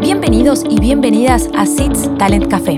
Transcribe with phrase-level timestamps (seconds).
[0.00, 2.76] Bienvenidos y bienvenidas a SITS Talent Café.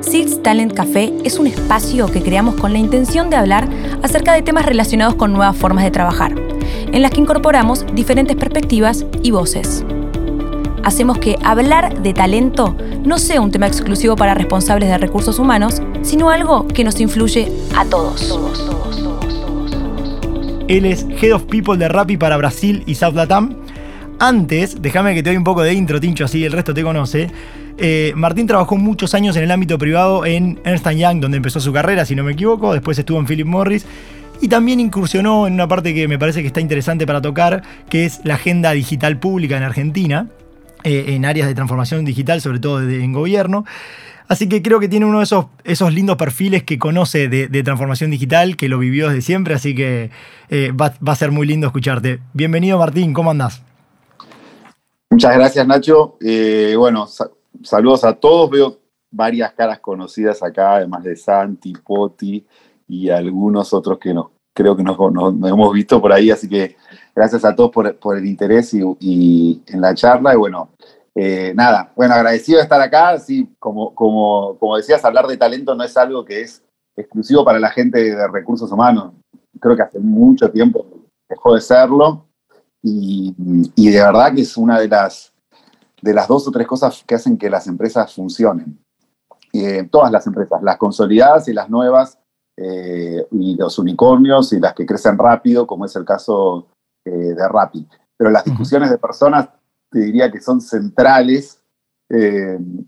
[0.00, 3.68] SITS Talent Café es un espacio que creamos con la intención de hablar
[4.02, 6.34] acerca de temas relacionados con nuevas formas de trabajar,
[6.92, 9.84] en las que incorporamos diferentes perspectivas y voces.
[10.82, 15.82] Hacemos que hablar de talento no sea un tema exclusivo para responsables de recursos humanos,
[16.02, 18.38] sino algo que nos influye a todos.
[20.68, 23.56] Él es Head of People de Rappi para Brasil y South Latam.
[24.18, 27.30] Antes, déjame que te doy un poco de intro, Tincho, así el resto te conoce.
[27.76, 31.72] Eh, Martín trabajó muchos años en el ámbito privado en Ernst Young, donde empezó su
[31.72, 32.72] carrera, si no me equivoco.
[32.72, 33.84] Después estuvo en Philip Morris.
[34.42, 38.06] Y también incursionó en una parte que me parece que está interesante para tocar, que
[38.06, 40.28] es la agenda digital pública en Argentina,
[40.84, 43.64] eh, en áreas de transformación digital, sobre todo en gobierno.
[44.28, 48.10] Así que creo que tiene uno de esos, esos lindos perfiles que conoce de, transformación
[48.10, 50.10] digital, que lo vivió desde siempre, así que
[50.50, 52.20] eh, va, a ser muy lindo escucharte.
[52.32, 53.62] Bienvenido Martín, ¿cómo andás?
[55.10, 56.16] Muchas gracias Nacho.
[56.78, 57.08] bueno,
[57.64, 58.50] saludos a todos.
[58.50, 58.78] Veo
[59.10, 62.46] varias caras conocidas acá, además de Santi, Poti
[62.86, 66.30] y algunos otros que no, creo que nos, hemos visto por ahí.
[66.30, 66.76] Así que
[67.14, 70.34] gracias a todos por, el interés y, en la charla.
[70.34, 70.70] Y bueno,
[71.14, 73.18] eh, nada, bueno, agradecido de estar acá.
[73.18, 76.62] Sí, como, como, como decías, hablar de talento no es algo que es
[76.96, 79.14] exclusivo para la gente de recursos humanos.
[79.58, 80.86] Creo que hace mucho tiempo
[81.28, 82.26] dejó de serlo.
[82.82, 83.34] Y,
[83.76, 85.32] de verdad que es una de las
[86.00, 88.78] de las dos o tres cosas que hacen que las empresas funcionen.
[89.52, 92.19] Eh, todas las empresas, las consolidadas y las nuevas,
[92.62, 96.68] eh, y los unicornios y las que crecen rápido, como es el caso
[97.06, 97.88] eh, de Rappi.
[98.18, 99.48] Pero las discusiones de personas,
[99.90, 101.62] te diría que son centrales
[102.10, 102.86] en,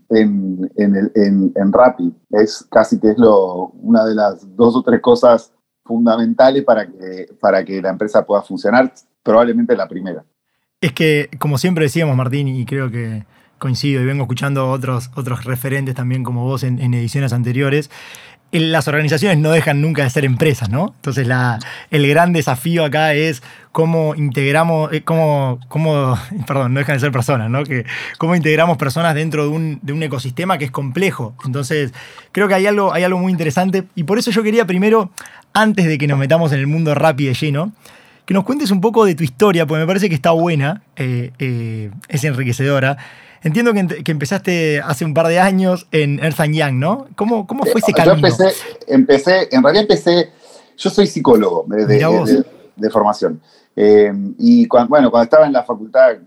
[0.75, 2.13] en, Rappi.
[2.29, 5.51] Es casi que es lo, una de las dos o tres cosas
[5.83, 8.93] fundamentales para que, para que la empresa pueda funcionar,
[9.23, 10.23] probablemente la primera.
[10.79, 13.25] Es que, como siempre decíamos, Martín, y creo que
[13.63, 17.89] coincido, y vengo escuchando otros, otros referentes también como vos en, ediciones anteriores,
[18.59, 20.93] las organizaciones no dejan nunca de ser empresas, ¿no?
[20.95, 21.27] Entonces
[21.89, 23.41] el gran desafío acá es
[23.71, 27.63] cómo integramos, eh, cómo, cómo, perdón, no dejan de ser personas, ¿no?
[27.63, 27.85] Que
[28.19, 31.35] cómo integramos personas dentro de un, de un, ecosistema que es complejo.
[31.45, 31.93] Entonces,
[32.31, 35.09] creo que hay algo, hay algo muy interesante y por eso yo quería primero,
[35.53, 37.71] antes de que nos metamos en el mundo rápido y lleno,
[38.25, 41.31] que nos cuentes un poco de tu historia, porque me parece que está buena, eh,
[41.39, 42.97] eh, es enriquecedora.
[43.43, 47.07] Entiendo que, empezaste hace un par de años en Ernst Young, ¿no?
[47.15, 48.15] ¿Cómo, cómo fue ese camino?
[48.15, 48.53] Yo empecé,
[48.87, 50.31] empecé, en realidad empecé,
[50.77, 53.41] yo soy psicólogo de, formación.
[53.75, 56.17] Eh, y cuando, bueno, cuando estaba en la facultad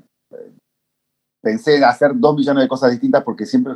[1.47, 3.75] pensé en hacer dos millones de cosas distintas porque siempre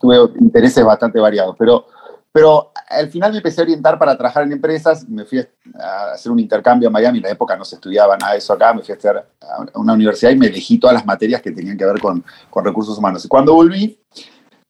[0.00, 1.86] tuve intereses bastante variados, pero
[2.32, 6.32] pero al final me empecé a orientar para trabajar en empresas, me fui a hacer
[6.32, 8.82] un intercambio a Miami, en la época no se estudiaba nada de eso acá, me
[8.82, 11.84] fui a hacer a una universidad y me elegí todas las materias que tenían que
[11.84, 13.22] ver con, con recursos humanos.
[13.24, 14.00] Y cuando volví,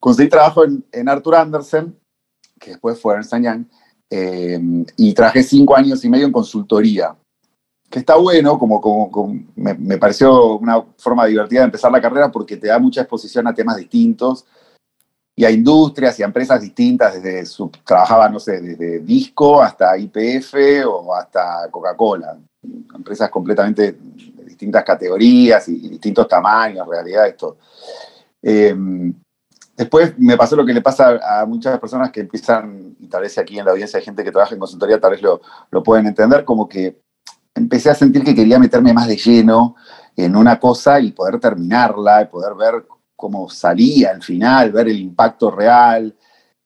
[0.00, 1.96] conseguí trabajo en, en Arthur Andersen,
[2.58, 3.64] que después fue Ernst Young,
[4.10, 4.60] eh,
[4.96, 7.14] y trabajé cinco años y medio en consultoría,
[7.88, 12.32] que está bueno, como, como, me, me, pareció una forma divertida de empezar la carrera
[12.32, 14.46] porque te da mucha exposición a temas distintos
[15.34, 17.44] y a industrias y a empresas distintas, desde
[17.84, 20.54] trabajaba, no sé, desde disco hasta IPF
[20.86, 22.36] o hasta Coca-Cola,
[22.94, 27.56] empresas completamente de distintas categorías y, distintos tamaños, realidades, todo.
[28.42, 29.14] Em,
[29.76, 33.38] después me pasó lo que le pasa a muchas personas que empiezan, y tal vez
[33.38, 35.40] aquí en la audiencia hay gente que trabaja en consultoría, tal vez lo,
[35.70, 37.00] lo pueden entender, como que
[37.54, 39.76] empecé a sentir que quería meterme más de lleno
[40.14, 42.84] en una cosa y poder terminarla, y poder ver
[43.22, 46.12] cómo salía al final, ver el impacto real.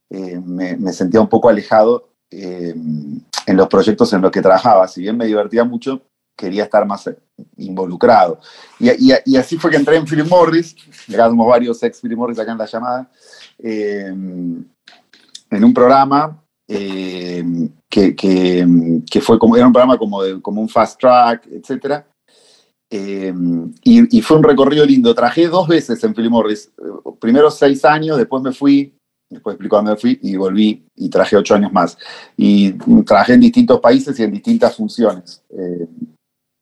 [0.09, 4.89] Eh, me, sentía un poco alejado eh, en los proyectos en los que trabajaba.
[4.89, 6.01] Si bien me divertía mucho,
[6.35, 7.11] quería estar más
[7.59, 8.41] involucrado.
[8.81, 10.75] Y, así fue que entré en Philip Morris,
[11.07, 13.11] llegamos varios ex Philip Morris acá en la llamada,
[13.59, 20.99] eh, en un programa que, que, fue como, era un programa como, como un fast
[20.99, 22.07] track, etcétera,
[22.89, 25.15] Em, y, fue un recorrido lindo.
[25.15, 26.73] Trabajé dos veces en Philip Morris.
[27.21, 28.97] Primero seis años, después me fui,
[29.29, 31.99] después explico dónde me fui y volví y traje ocho años más.
[32.37, 32.73] Y
[33.05, 35.43] trabajé en distintos países y en distintas funciones.
[35.51, 35.89] Eh,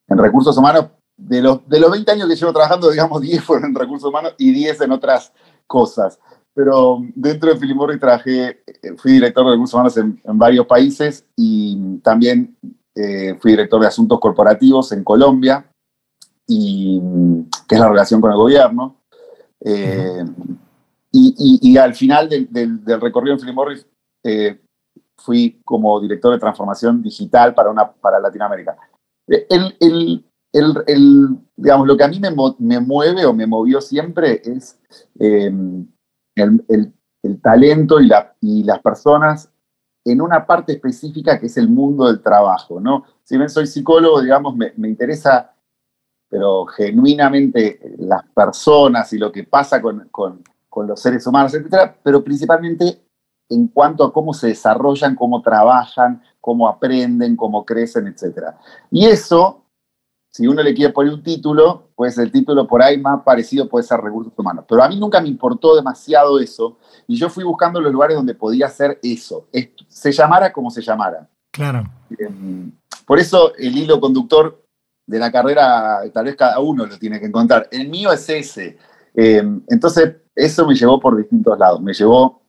[0.08, 0.86] en recursos humanos,
[1.16, 4.34] de los, de los 20 años que llevo trabajando, digamos 10 fueron en recursos humanos
[4.38, 5.32] y 10 en otras
[5.66, 6.18] cosas.
[6.54, 11.24] Pero dentro de Philip Morris trabajé, eh, fui director de recursos humanos en, varios países
[11.36, 12.56] y también
[12.94, 15.66] eh, fui director de asuntos corporativos en Colombia
[16.46, 17.00] y
[17.68, 18.96] que es la relación con el gobierno.
[19.60, 20.24] Eh,
[21.16, 23.86] y, al final del, recorrido en Philip Morris
[24.24, 24.60] eh,
[25.16, 28.76] fui como director de transformación digital para, una, para Latinoamérica.
[29.26, 30.24] El,
[31.56, 34.80] digamos, lo que a mí me, mueve o me movió siempre es
[35.18, 35.86] em,
[36.34, 36.92] el,
[37.40, 39.50] talento y, la, y las personas
[40.04, 43.04] en una parte específica que es el mundo del trabajo, ¿no?
[43.22, 45.53] Si bien soy psicólogo, digamos, me, me interesa
[46.34, 50.10] pero genuinamente las personas y lo que pasa con,
[50.84, 53.02] los seres humanos, etcétera, pero principalmente
[53.48, 58.58] en cuanto a cómo se desarrollan, cómo trabajan, cómo aprenden, cómo crecen, etcétera.
[58.90, 59.62] Y eso,
[60.28, 63.84] si uno le quiere poner un título, pues el título por ahí más parecido puede
[63.84, 64.64] ser recursos humanos.
[64.68, 68.34] Pero a mí nunca me importó demasiado eso y yo fui buscando los lugares donde
[68.34, 69.46] podía hacer eso,
[69.86, 71.28] se llamara como se llamara.
[71.52, 71.84] Claro.
[72.18, 72.72] Em,
[73.06, 74.63] por eso el hilo conductor
[75.06, 77.68] de la carrera, tal vez cada uno lo tiene que encontrar.
[77.70, 78.78] El mío es ese.
[79.14, 81.80] Eh, entonces, eso me llevó por distintos lados.
[81.80, 82.42] Me llevó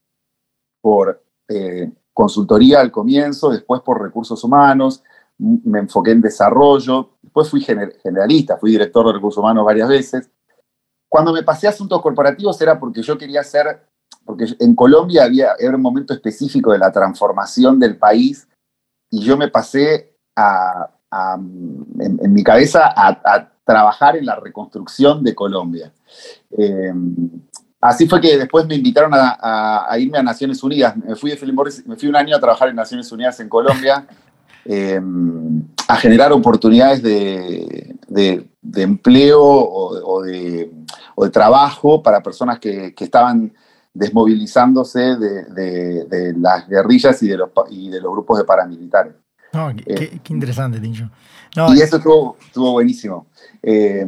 [0.81, 5.03] por eh, consultoría al comienzo, después por recursos humanos,
[5.37, 10.29] me enfoqué en desarrollo, después fui generalista, fui director de recursos humanos varias veces.
[11.09, 13.85] Cuando me pasé a asuntos corporativos era porque yo quería ser,
[14.23, 18.47] porque en Colombia había, era un momento específico de la transformación del país
[19.11, 20.94] y yo me pasé a
[21.99, 25.91] en, mi cabeza a, trabajar en la reconstrucción de Colombia.
[26.55, 26.93] Eh,
[27.81, 30.95] así fue que después me invitaron a, irme a Naciones Unidas.
[30.97, 34.05] Me fui un año a trabajar en Naciones Unidas en Colombia,
[34.65, 35.01] eh,
[35.87, 37.97] a generar oportunidades de,
[38.75, 40.69] empleo o, de,
[41.31, 43.51] trabajo para personas que, estaban
[43.95, 47.31] desmovilizándose de, las guerrillas y
[47.69, 49.24] y de los grupos de paramilitares.
[49.55, 51.09] No, qué, eh, interesante, Tincho.
[51.73, 52.37] y eso estuvo,
[52.73, 53.27] buenísimo.
[53.63, 54.05] Eh,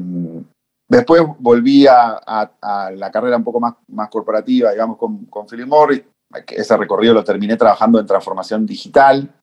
[0.90, 2.52] después volví a,
[2.96, 6.04] la carrera un poco más, más corporativa, digamos, con, con Philip Morris.
[6.50, 9.34] Ese recorrido lo terminé trabajando en transformación digital.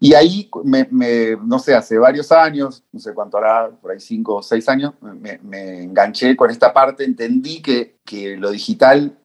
[0.00, 4.34] Y ahí, me, no sé, hace varios años, no sé cuánto hará, por ahí cinco
[4.34, 5.38] o seis años, me,
[5.84, 9.16] enganché con esta parte, entendí que, que, lo digital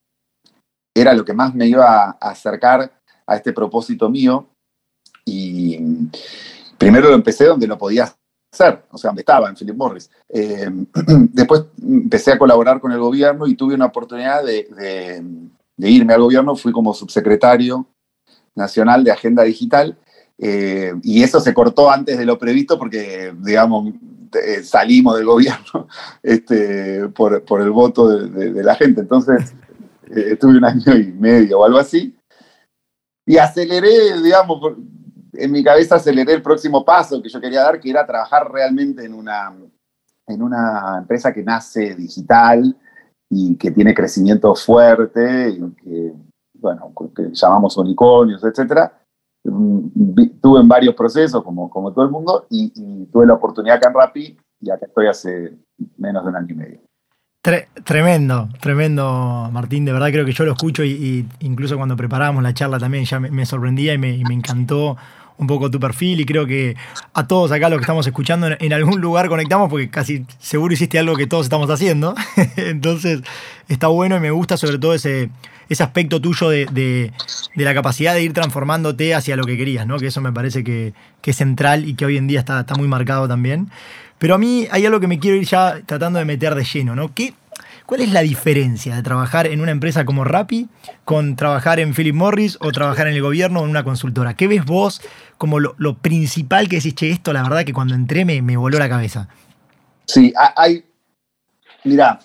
[0.96, 2.92] era lo que más me iba a acercar
[3.26, 4.50] a este propósito mío,
[5.28, 5.78] y
[6.78, 8.04] primero lo empecé donde lo podía
[8.52, 10.10] hacer, o sea, donde estaba, en Philip Morris.
[10.30, 10.70] Eh,
[11.34, 15.22] después empecé a colaborar con el gobierno y tuve una oportunidad de,
[15.80, 17.86] irme al gobierno, fui como subsecretario
[18.56, 19.98] nacional de Agenda Digital.
[20.40, 23.94] Eh, y eso se cortó antes de lo previsto porque, digamos,
[24.34, 25.88] eh, salimos del gobierno
[26.24, 29.02] este, por, el voto de, de la gente.
[29.02, 29.54] Entonces,
[30.10, 32.16] estuve un año y medio o algo así.
[33.26, 34.78] Y aceleré, digamos,
[35.38, 39.06] en mi cabeza aceleré el próximo paso que yo quería dar, que era trabajar realmente
[39.06, 39.54] en una,
[40.28, 42.76] en una empresa que nace digital
[43.30, 46.14] y que tiene crecimiento fuerte, que,
[46.54, 48.92] bueno, que llamamos unicornios, etc.
[49.44, 53.94] Tuve en varios procesos, como, como todo el mundo, y, tuve la oportunidad acá en
[53.94, 55.58] Rappi, y acá estoy hace
[55.98, 56.80] menos de un año y medio.
[57.84, 59.86] tremendo, tremendo, Martín.
[59.86, 63.20] De verdad creo que yo lo escucho y, incluso cuando preparábamos la charla también ya
[63.20, 64.98] me, sorprendía y me, y me, encantó
[65.38, 66.76] un poco tu perfil y creo que
[67.14, 71.00] a todos acá los que estamos escuchando en, algún lugar conectamos porque casi seguro hiciste
[71.00, 72.16] algo que todos estamos haciendo.
[72.56, 73.22] Entonces
[73.68, 75.30] está bueno y me gusta sobre todo ese,
[75.70, 77.12] ese aspecto tuyo de,
[77.56, 79.98] la capacidad de ir transformándote hacia lo que querías, ¿no?
[79.98, 82.88] que eso me parece que, es central y que hoy en día está, está muy
[82.88, 83.70] marcado también.
[84.18, 86.96] Pero a mí hay algo que me quiero ir ya tratando de meter de lleno,
[86.96, 87.14] ¿no?
[87.14, 87.34] ¿Qué,
[87.88, 90.68] ¿Cuál es la diferencia de trabajar en una empresa como Rappi
[91.06, 94.34] con trabajar en Philip Morris o trabajar en el gobierno o en una consultora?
[94.36, 95.02] ¿Qué ves vos
[95.38, 98.78] como lo, principal que decís, che, esto la verdad que cuando entré me, me voló
[98.78, 99.30] la cabeza?
[100.04, 100.84] Sí, hay,
[101.86, 102.20] mira,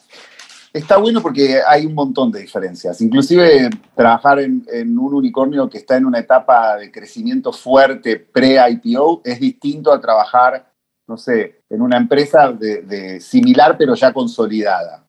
[0.72, 3.00] está bueno porque hay un montón de diferencias.
[3.00, 4.64] Inclusive trabajar en,
[4.98, 10.72] un unicornio que está en una etapa de crecimiento fuerte pre-IPO es distinto a trabajar,
[11.06, 15.02] no sé, en una empresa de similar pero ya consolidada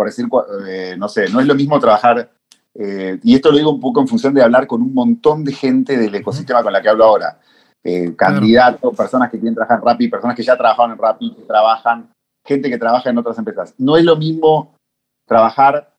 [0.00, 0.26] por decir,
[0.66, 2.30] eh, no sé, no es lo mismo trabajar,
[2.74, 5.52] eh, y esto lo digo un poco en función de hablar con un montón de
[5.52, 7.38] gente del ecosistema con la que hablo ahora,
[7.84, 11.42] eh, candidatos, personas que quieren trabajar en Rappi, personas que ya trabajaron en Rappi, que
[11.42, 12.08] trabajan,
[12.46, 13.74] gente que trabaja en otras empresas.
[13.76, 14.74] No es lo mismo
[15.28, 15.92] trabajar,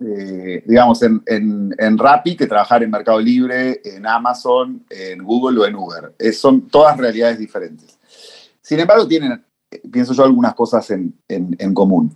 [0.00, 5.64] digamos, en, en, en, Rappi que trabajar en Mercado Libre, en Amazon, en Google o
[5.64, 6.12] en Uber.
[6.32, 8.00] son todas realidades diferentes.
[8.60, 9.44] Sin embargo, tienen,
[9.92, 12.12] pienso yo, algunas cosas en, en común.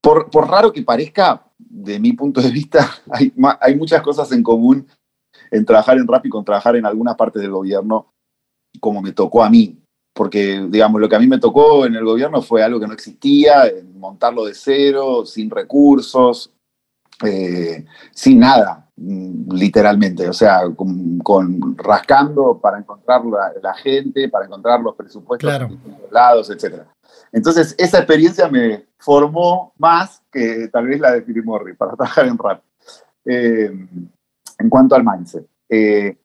[0.00, 4.86] Por, raro que parezca, de mi punto de vista, hay, hay muchas cosas en común
[5.50, 8.12] en trabajar en Rappi con trabajar en algunas partes del gobierno,
[8.80, 9.78] como me tocó a mí.
[10.14, 12.94] Porque, digamos, lo que a mí me tocó en el gobierno fue algo que no
[12.94, 16.52] existía, montarlo de cero, sin recursos.
[17.24, 23.22] eh, sin nada, mm, literalmente, o sea, con, rascando para encontrar
[23.62, 25.70] la, gente, para encontrar los presupuestos claro.
[26.02, 26.82] los lados, etc.
[27.32, 32.26] Entonces, esa experiencia me formó más que tal vez la de Philip Morris para trabajar
[32.26, 32.62] en rap.
[33.24, 33.70] Eh,
[34.58, 35.46] en cuanto al mindset.
[35.68, 36.16] Eh,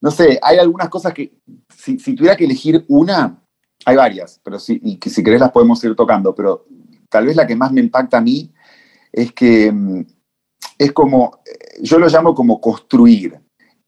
[0.00, 1.38] no sé, hay algunas cosas que,
[1.74, 3.42] si, tuviera que elegir una,
[3.86, 6.66] hay varias, pero si, y si querés las podemos ir tocando, pero
[7.08, 8.52] tal vez la que más me impacta a mí
[9.12, 10.04] es que mm,
[10.78, 13.40] es como, eh, yo lo llamo como construir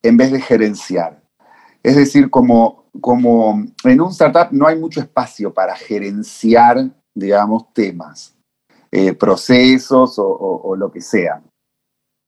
[0.03, 1.23] en vez de gerenciar.
[1.83, 8.37] Es decir, como, como en un startup no hay mucho espacio para gerenciar, digamos, temas,
[8.91, 11.43] eh, procesos o, lo que sea.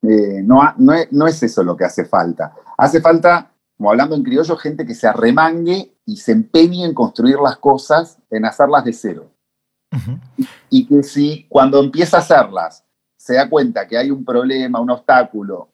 [0.03, 2.55] Eh, no, no, es, no es eso lo que hace falta.
[2.77, 7.39] Hace falta, como hablando en criollo, gente que se arremangue y se empeñe en construir
[7.39, 9.31] las cosas, en hacerlas de cero.
[10.71, 12.85] y, que si cuando empieza a hacerlas
[13.17, 15.71] se da cuenta que hay un problema, un obstáculo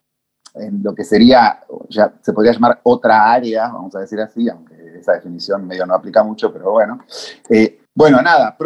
[0.55, 4.74] en lo que sería, ya se podría llamar otra área, vamos a decir así, aunque
[4.99, 7.05] esa definición medio no aplica mucho, pero bueno,
[7.49, 8.57] eh, bueno, nada,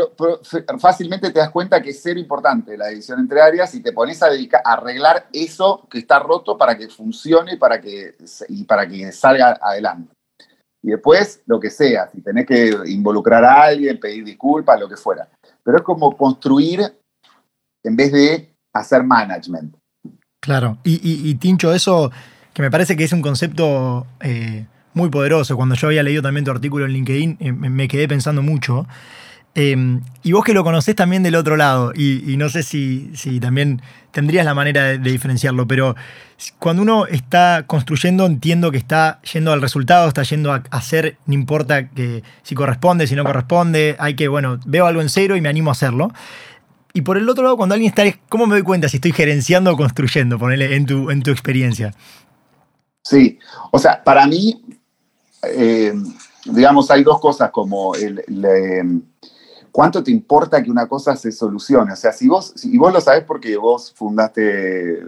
[0.79, 4.23] fácilmente te das cuenta que es cero importante la división entre áreas y te pones
[4.23, 8.15] a, dedicar, a arreglar eso que está roto para que funcione para que,
[8.49, 10.15] y para que salga adelante.
[10.83, 14.97] Y después, lo que sea, si tenés que involucrar a alguien, pedir disculpas, lo que
[14.97, 15.29] fuera.
[15.63, 16.81] Pero es como construir
[17.85, 19.75] en vez de hacer management.
[20.41, 22.11] Claro, y, Tincho, eso
[22.55, 24.67] que me parece que es un concepto eh,
[24.99, 25.57] muy poderoso.
[25.57, 28.87] Cuando yo había leído también tu artículo en LinkedIn, eh, me quedé pensando mucho.
[29.55, 33.41] Em, y vos que lo conocés también del otro lado, y, no sé si, si,
[33.41, 35.97] también tendrías la manera de, diferenciarlo, pero
[36.61, 41.35] cuando uno está construyendo, entiendo que está yendo al resultado, está yendo a hacer, no
[41.35, 45.41] importa que, si corresponde, si no corresponde, hay que, bueno, veo algo en cero y
[45.41, 46.13] me animo a hacerlo.
[46.93, 49.73] Y por el otro lado, cuando alguien está, ¿cómo me doy cuenta si estoy gerenciando
[49.73, 50.39] o construyendo?
[50.39, 51.93] Ponele en tu, en tu experiencia.
[53.03, 53.39] Sí,
[53.73, 54.63] o sea, para mí,
[55.43, 55.95] eh,
[56.45, 58.23] digamos, hay dos cosas como el,
[59.71, 61.93] ¿cuánto te importa que una cosa se solucione?
[61.93, 65.05] O sea, si vos, si, y vos lo sabés porque vos fundaste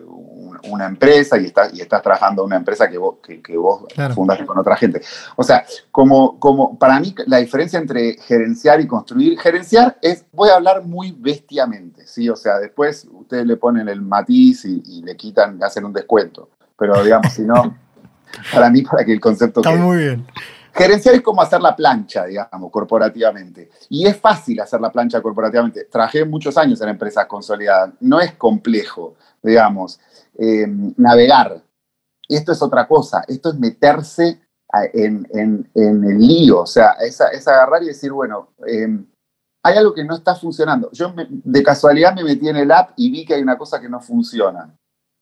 [0.69, 3.85] una empresa y estás, y estás trabajando en una empresa que vos, que, vos
[4.15, 5.01] fundaste con otra gente.
[5.37, 10.51] O sea, como, como para mí la diferencia entre gerenciar y construir, gerenciar es, voy
[10.51, 12.29] a hablar muy bestiamente, ¿sí?
[12.29, 16.51] O sea, después ustedes le ponen el matiz y, le quitan, hacen un descuento.
[16.77, 17.77] Pero digamos, si no,
[18.53, 19.61] para mí, para que el concepto...
[19.61, 20.27] Está muy bien.
[20.73, 23.71] Gerenciar es como hacer la plancha, digamos, corporativamente.
[23.89, 25.85] Y es fácil hacer la plancha corporativamente.
[25.85, 27.95] Trabajé muchos años en empresas consolidadas.
[28.01, 29.99] No es complejo, digamos,
[30.39, 31.61] eh, navegar.
[32.29, 33.25] Esto es otra cosa.
[33.27, 34.41] Esto es meterse
[34.93, 35.27] en,
[35.75, 36.61] el lío.
[36.61, 39.05] O sea, es, agarrar y decir, bueno, em,
[39.65, 40.91] hay algo que no está funcionando.
[40.93, 43.89] Yo de casualidad me metí en el app y vi que hay una cosa que
[43.89, 44.73] no funciona.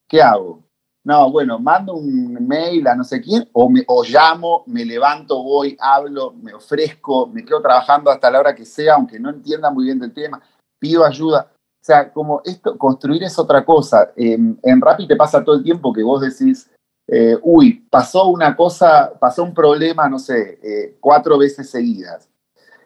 [0.07, 0.63] ¿Qué hago?
[1.09, 5.75] No, bueno, mando un mail a no sé quién, o, me, llamo, me levanto, voy,
[5.81, 9.87] hablo, me ofrezco, me quedo trabajando hasta la hora que sea, aunque no entienda muy
[9.87, 10.39] bien del tema,
[10.79, 11.51] pido ayuda.
[11.51, 14.13] O sea, como esto, construir es otra cosa.
[14.17, 16.71] en Rappi te pasa todo el tiempo que vos decís,
[17.07, 22.29] eh, uy, pasó una cosa, pasó un problema, no sé, eh, cuatro veces seguidas.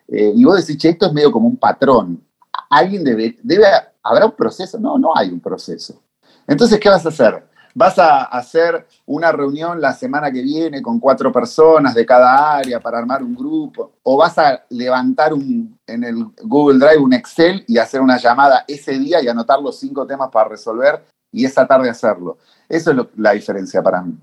[0.07, 2.25] Eh, y vos decís, che, esto es medio como un patrón.
[2.71, 3.67] Alguien debe, debe,
[4.00, 4.79] ¿habrá un proceso?
[4.79, 6.00] No, no hay un proceso.
[6.47, 7.50] Entonces, ¿qué vas a hacer?
[7.75, 12.81] Vas a hacer una reunión la semana que viene con cuatro personas de cada área
[12.81, 17.64] para armar un grupo, o vas a levantar un, en el Google Drive un Excel
[17.67, 21.67] y hacer una llamada ese día y anotar los cinco temas para resolver y esa
[21.67, 22.38] tarde hacerlo.
[22.69, 24.14] Eso es la diferencia para mí.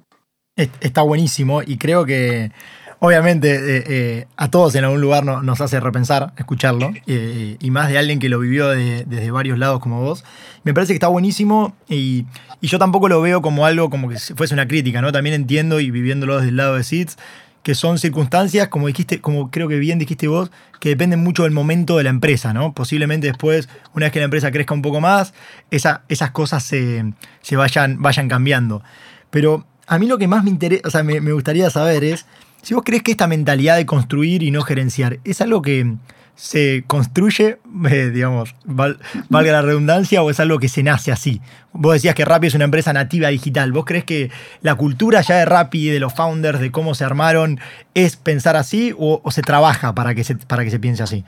[0.55, 2.51] Está buenísimo y creo que
[2.99, 7.89] obviamente eh, eh, a todos en algún lugar nos hace repensar, escucharlo, eh, y más
[7.89, 10.23] de alguien que lo vivió desde varios lados como vos.
[10.63, 12.25] Me parece que está buenísimo y,
[12.61, 15.13] yo tampoco lo veo como algo como que fuese una crítica, ¿no?
[15.13, 17.17] También entiendo y viviéndolo desde el lado de SIDS,
[17.63, 20.51] que son circunstancias, como dijiste, como creo que bien dijiste vos,
[20.81, 22.73] que dependen mucho del momento de la empresa, ¿no?
[22.73, 25.33] Posiblemente después, una vez que la empresa crezca un poco más,
[25.71, 27.05] esas cosas se,
[27.51, 28.83] vayan, vayan cambiando.
[29.29, 32.25] Pero a mí lo que más me interesa, o sea, me gustaría saber es
[32.61, 35.95] si vos crees que esta mentalidad de construir y no gerenciar es algo que
[36.39, 41.41] se construye, eh, digamos, valga la redundancia, o es algo que se nace así.
[41.73, 43.73] Vos decías que Rappi es una empresa nativa digital.
[43.73, 47.59] ¿Vos crees que la cultura ya de Rappi, de los founders, de cómo se armaron,
[47.93, 51.25] es pensar así o, se trabaja para que se, para que se piense así?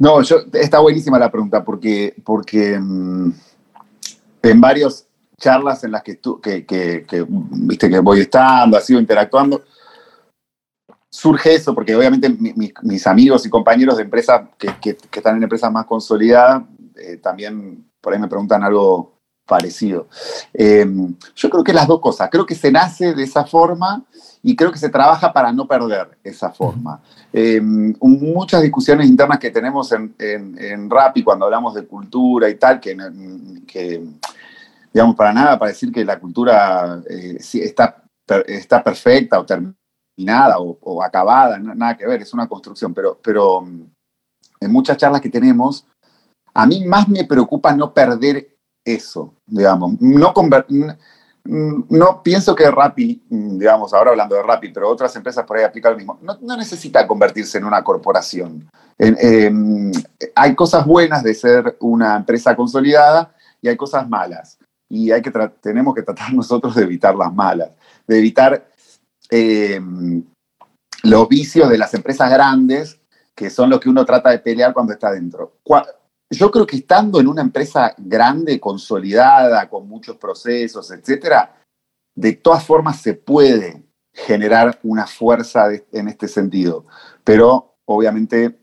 [0.00, 3.32] No, yo, está buenísima la pregunta porque, porque mm,
[4.42, 5.06] en varias
[5.38, 9.62] charlas en las que, tú, que, que, viste que voy estando, ha sido interactuando,
[11.10, 12.28] surge eso, porque obviamente
[12.82, 16.62] mis amigos y compañeros de empresas que, están en empresas más consolidadas,
[16.96, 20.08] eh, también por ahí me preguntan algo parecido.
[20.52, 24.04] Em, yo creo que las dos cosas, creo que se nace de esa forma
[24.42, 27.00] y creo que se trabaja para no perder esa forma.
[27.32, 32.78] Em, muchas discusiones internas que tenemos en, en, Rappi cuando hablamos de cultura y tal,
[32.78, 32.94] que,
[33.66, 34.04] que
[34.92, 38.04] digamos, para nada para decir que la cultura eh, está,
[38.46, 39.78] está perfecta o terminada
[40.58, 43.66] o, acabada, nada que ver, es una construcción, pero, pero
[44.60, 45.86] en muchas charlas que tenemos,
[46.54, 50.32] a mí más me preocupa no perder eso, digamos, no
[51.48, 55.92] no pienso que Rappi, digamos, ahora hablando de Rappi, pero otras empresas por ahí aplican
[55.92, 58.68] lo mismo, no, necesita convertirse en una corporación.
[60.34, 63.32] hay cosas buenas de ser una empresa consolidada
[63.62, 64.58] y hay cosas malas.
[64.90, 67.70] Y hay que tenemos que tratar nosotros de evitar las malas,
[68.06, 68.68] de evitar
[69.30, 70.24] em,
[71.02, 73.00] los vicios de las empresas grandes,
[73.34, 75.58] que son los que uno trata de pelear cuando está dentro
[76.30, 81.56] yo creo que estando en una empresa grande, consolidada, con muchos procesos, etcétera,
[82.14, 83.82] de todas formas se puede
[84.12, 86.86] generar una fuerza en este sentido.
[87.24, 88.58] Pero obviamente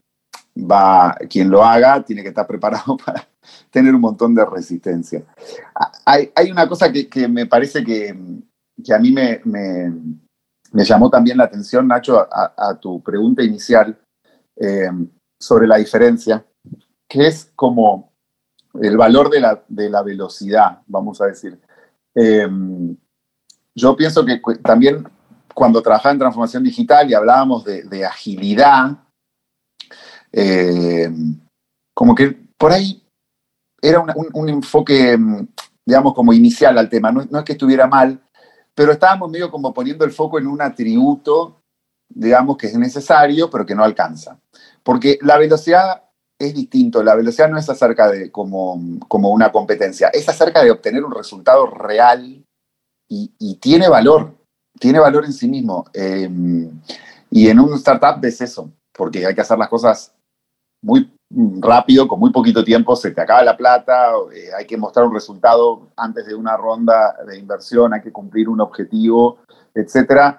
[0.56, 3.28] va, quien lo haga tiene que estar preparado para
[3.72, 5.24] tener un montón de resistencia.
[6.06, 9.42] Hay, una cosa que, me parece que, a mí me,
[10.74, 13.98] llamó también la atención, Nacho, a, tu pregunta inicial
[14.56, 14.90] eh,
[15.40, 16.46] sobre la diferencia
[17.08, 18.12] que es como
[18.82, 19.40] el valor de
[19.90, 21.60] la, velocidad, vamos a decir.
[22.14, 22.96] Em,
[23.74, 25.08] yo pienso que también
[25.54, 28.98] cuando trabajaba en transformación digital y hablábamos de, agilidad,
[30.32, 31.40] em,
[31.94, 33.02] como que por ahí
[33.82, 34.00] era
[34.34, 35.18] un, enfoque,
[35.86, 37.12] digamos, como inicial al tema.
[37.12, 38.22] No, no, es que estuviera mal,
[38.76, 41.62] pero estábamos medio como poniendo el foco en un atributo,
[42.10, 44.40] digamos, que es necesario, pero que no alcanza.
[44.84, 46.04] Porque la velocidad
[46.38, 47.02] es distinto.
[47.02, 51.14] La velocidad no es acerca de como, como una competencia, es acerca de obtener un
[51.14, 52.44] resultado real
[53.08, 54.36] y, tiene valor,
[54.80, 55.86] tiene valor en sí mismo.
[55.94, 56.70] Em,
[57.32, 60.14] y en un startup ves eso, porque hay que hacer las cosas
[60.82, 65.06] muy rápido, con muy poquito tiempo, se te acaba la plata, eh, hay que mostrar
[65.06, 69.40] un resultado antes de una ronda de inversión, hay que cumplir un objetivo,
[69.74, 70.38] etc.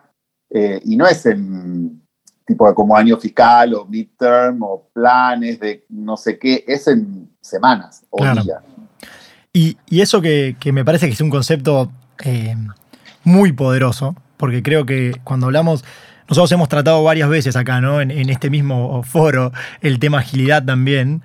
[0.51, 2.03] Eh, y no es en
[2.47, 7.31] tipo de como año fiscal o midterm o planes de no sé qué, es en
[7.41, 8.63] semanas o días.
[9.53, 11.91] Y, eso que, me parece que es un concepto
[12.25, 12.55] eh,
[13.25, 15.83] muy poderoso, porque creo que cuando hablamos,
[16.29, 18.01] nosotros hemos tratado varias veces acá, ¿no?
[18.01, 21.23] En, este mismo foro, el tema agilidad también,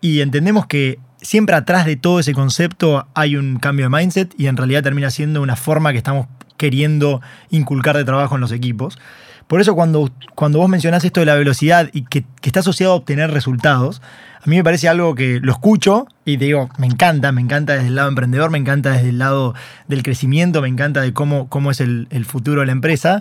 [0.00, 4.48] y entendemos que siempre atrás de todo ese concepto hay un cambio de mindset y
[4.48, 8.98] en realidad termina siendo una forma que estamos queriendo inculcar de trabajo en los equipos.
[9.46, 12.96] Por eso cuando, cuando vos mencionás esto de la velocidad y que, está asociado a
[12.96, 14.00] obtener resultados,
[14.40, 17.74] a mí me parece algo que lo escucho y te digo, me encanta, me encanta
[17.74, 19.54] desde el lado emprendedor, me encanta desde el lado
[19.88, 23.20] del crecimiento, me encanta de cómo, cómo es el, futuro de la empresa.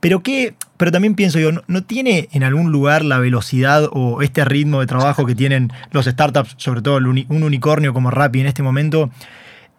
[0.00, 4.44] Pero, qué, pero también pienso yo, ¿no, tiene en algún lugar la velocidad o este
[4.44, 8.62] ritmo de trabajo que tienen los startups, sobre todo un unicornio como Rappi en este
[8.62, 9.10] momento,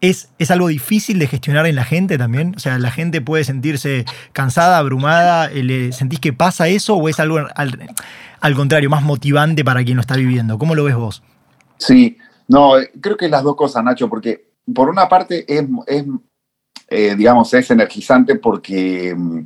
[0.01, 2.53] ¿Es, algo difícil de gestionar en la gente también?
[2.55, 5.51] O sea, ¿la gente puede sentirse cansada, abrumada?
[5.91, 10.15] ¿Sentís que pasa eso o es algo al, contrario, más motivante para quien lo está
[10.15, 10.57] viviendo?
[10.57, 11.21] ¿Cómo lo ves vos?
[11.77, 15.65] Sí, no, creo que las dos cosas, Nacho, porque por una parte es,
[16.87, 19.39] eh, digamos, es energizante porque mm,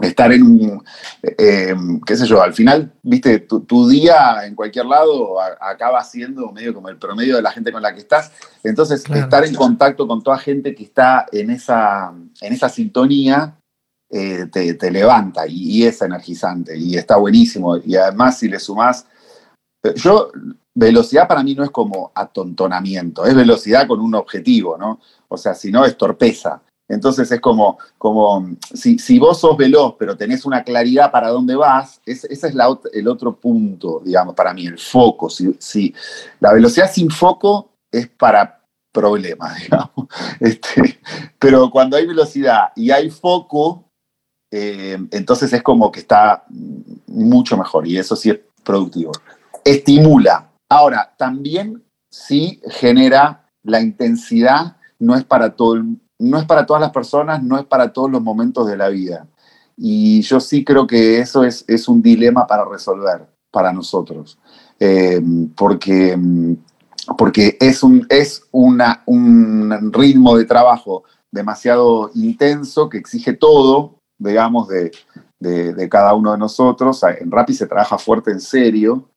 [0.00, 0.84] estar en un,
[1.22, 1.74] eh,
[2.06, 6.88] qué sé yo, al final, viste, tu, día en cualquier lado acaba siendo medio como
[6.88, 8.32] el promedio de la gente con la que estás.
[8.62, 13.58] Entonces, estar en contacto con toda gente que está en esa, en esa sintonía
[14.10, 17.76] eh, te, levanta y, es energizante y está buenísimo.
[17.76, 19.06] Y además, si le sumás,
[19.82, 20.30] eh, yo,
[20.74, 25.00] velocidad para mí no es como atontonamiento, es velocidad con un objetivo, ¿no?
[25.28, 26.62] O sea, si no es torpeza.
[26.88, 31.54] Entonces es como, como si, si, vos sos veloz, pero tenés una claridad para dónde
[31.54, 35.28] vas, ese es el otro punto, digamos, para mí, el foco.
[35.28, 35.94] Si, si,
[36.40, 39.92] la velocidad sin foco es para problemas, digamos.
[40.40, 40.98] Este,
[41.38, 43.84] pero cuando hay velocidad y hay foco,
[44.50, 46.44] eh, entonces es como que está
[47.06, 49.12] mucho mejor y eso sí es productivo.
[49.62, 50.50] Estimula.
[50.70, 56.66] Ahora, también sí genera la intensidad, no es para todo el mundo no es para
[56.66, 59.26] todas las personas, no es para todos los momentos de la vida.
[59.76, 64.38] Y yo sí creo que eso es, es un dilema para resolver para nosotros,
[64.78, 65.22] eh,
[65.56, 66.18] porque,
[67.16, 74.68] porque es, un, es una, un ritmo de trabajo demasiado intenso que exige todo, digamos,
[74.68, 74.90] de,
[75.88, 77.02] cada uno de nosotros.
[77.20, 79.08] En Rappi se trabaja fuerte en serio.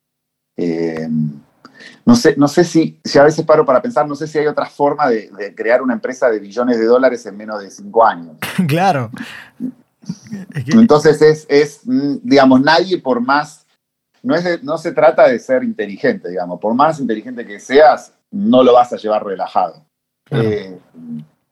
[0.56, 1.10] Eh,
[2.06, 4.48] no sé, no sé si, si a veces paro para pensar, no sé si hay
[4.48, 8.38] otra forma de, crear una empresa de billones de dólares en menos de cinco años.
[8.68, 9.12] claro.
[10.68, 13.66] Entonces es, es, mm, digamos, nadie por más,
[14.24, 18.64] no, es no se trata de ser inteligente, digamos, por más inteligente que seas, no
[18.64, 19.86] lo vas a llevar relajado.
[20.32, 20.80] Eh,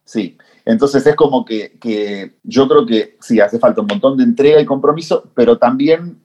[0.06, 4.24] sí, entonces es como que, que yo creo que sí, hace falta un montón de
[4.24, 6.24] entrega y compromiso, pero también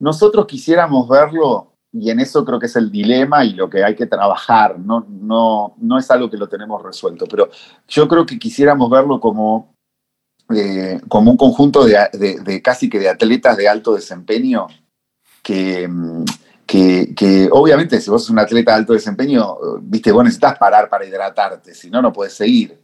[0.00, 3.94] nosotros quisiéramos verlo, y en eso creo que es el dilema y lo que hay
[3.94, 7.50] que trabajar, no, no, no es algo que lo tenemos resuelto, pero
[7.86, 9.74] yo creo que quisiéramos verlo como,
[10.54, 14.66] eh, como un conjunto de, casi que de atletas de alto desempeño
[15.42, 15.88] que,
[16.66, 21.06] que, obviamente si vos sos un atleta de alto desempeño, viste, vos necesitas parar para
[21.06, 22.78] hidratarte, si no, no puedes seguir.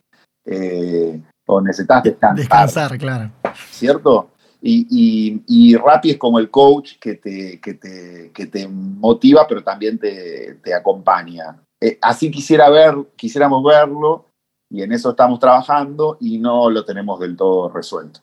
[0.47, 2.37] Eh, o necesitas descansar.
[2.37, 3.31] Descansar, claro.
[3.71, 4.31] ¿Cierto?
[4.67, 9.99] Y, y, es como el coach que te, que te, que te motiva, pero también
[9.99, 11.57] te, te acompaña.
[11.79, 14.25] Eh, así quisiera ver, quisiéramos verlo,
[14.71, 18.21] y en eso estamos trabajando y no lo tenemos del todo resuelto.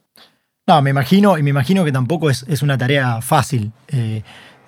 [0.67, 4.23] No, me imagino, y me imagino que tampoco es, es una tarea fácil, eh,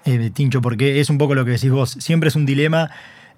[0.05, 1.89] eh, Tincho, porque es un poco lo que decís vos.
[1.99, 2.91] Siempre es un dilema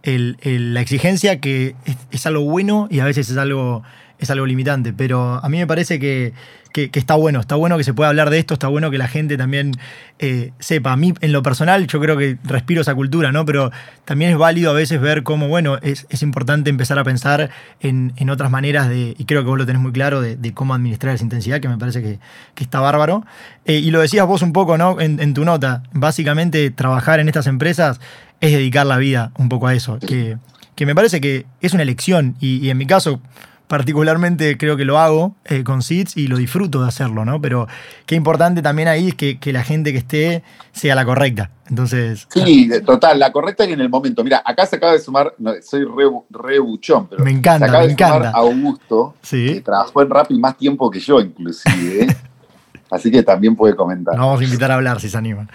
[0.06, 1.76] la exigencia que
[2.12, 3.82] es, algo bueno y a veces es algo,
[4.20, 4.94] es algo limitante.
[4.94, 6.34] Pero a mí me parece que,
[6.76, 9.08] que, está bueno, está bueno que se pueda hablar de esto, está bueno que la
[9.08, 9.72] gente también
[10.20, 10.92] eh, sepa.
[10.92, 13.46] A mí, en lo personal, yo creo que respiro esa cultura, ¿no?
[13.46, 13.72] Pero
[14.04, 18.52] también es válido a veces ver cómo, bueno, es, importante empezar a pensar en, otras
[18.52, 21.62] maneras de, y creo que vos lo tenés muy claro, de, cómo administrar esa intensidad,
[21.62, 22.20] que me parece que,
[22.62, 23.26] está bárbaro.
[23.64, 25.00] Eh, y lo decías vos un poco, ¿no?
[25.00, 28.02] En, tu nota, básicamente trabajar en estas empresas
[28.42, 30.38] es dedicar la vida un poco a eso, que,
[30.76, 33.22] que me parece que es una elección y en mi caso
[33.68, 37.42] particularmente creo que lo hago eh, con SIDS y lo disfruto de hacerlo, ¿no?
[37.42, 37.68] Pero
[38.06, 41.52] qué importante también ahí es que, la gente que esté sea la correcta.
[41.68, 42.28] Entonces.
[42.30, 44.24] Sí, total, la correcta y en el momento.
[44.24, 45.86] Mira, acá se acaba de sumar, soy
[46.30, 48.32] re, buchón, pero me encanta, se acaba me de encanta.
[48.32, 52.04] sumar Augusto, que trabajó en Rappi más tiempo que yo, inclusive.
[52.04, 52.18] ¿eh?
[52.92, 54.16] Así que también puede comentar.
[54.16, 55.50] vamos a invitar a hablar si se animan.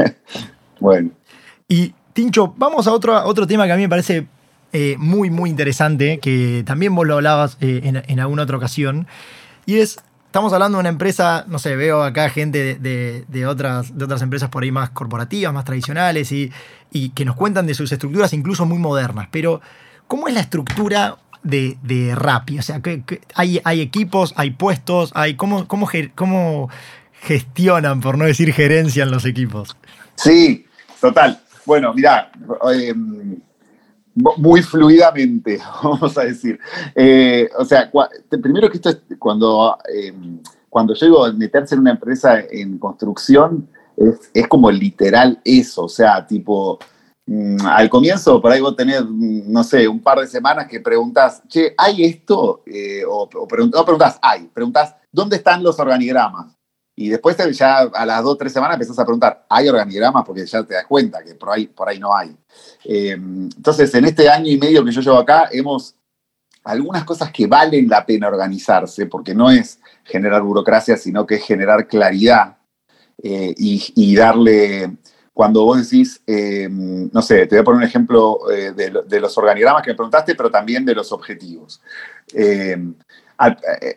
[0.80, 1.10] bueno.
[1.68, 4.26] Y Tincho, vamos a otro, otro tema que a mí me parece
[4.72, 9.06] eh, muy, muy interesante, que también vos lo hablabas eh, en, alguna otra ocasión,
[9.66, 14.04] y es, estamos hablando de una empresa, no sé, veo acá gente de, otras, de
[14.04, 16.50] otras empresas por ahí más corporativas, más tradicionales, y,
[17.14, 19.60] que nos cuentan de sus estructuras incluso muy modernas, pero
[20.06, 22.58] ¿cómo es la estructura de, de Rappi?
[22.58, 22.80] O sea,
[23.34, 26.70] hay, hay, equipos, hay puestos, hay cómo, cómo, cómo
[27.22, 29.76] gestionan, por no decir gerencian los equipos.
[30.16, 30.66] Sí,
[31.00, 31.40] total.
[31.64, 32.32] Bueno, mira,
[32.74, 33.36] em,
[34.14, 36.58] muy fluidamente, vamos a decir.
[36.94, 37.90] Eh, o sea,
[38.42, 43.68] primero que esto es cuando, em, cuando llego a meterse en una empresa en construcción,
[44.32, 46.78] es, como literal eso, o sea, tipo,
[47.26, 50.80] mm, al comienzo por ahí vos tenés, mm, no sé, un par de semanas que
[50.80, 52.62] preguntas, che, ¿hay esto?
[52.66, 56.56] Eh, o, o no preguntas, hay, preguntas, ¿dónde están los organigramas?
[56.94, 60.24] Y después ya a las dos o tres semanas empezás a preguntar, ¿hay organigramas?
[60.26, 62.36] Porque ya te das cuenta que por ahí, por ahí no hay.
[62.84, 65.94] Eh, entonces, en este año y medio que yo llevo acá, hemos
[66.64, 71.44] algunas cosas que valen la pena organizarse, porque no es generar burocracia, sino que es
[71.44, 72.58] generar claridad
[73.22, 74.96] eh, y, darle,
[75.32, 79.36] cuando vos decís, eh, no sé, te voy a poner un ejemplo de, de, los
[79.38, 81.80] organigramas que me preguntaste, pero también de los objetivos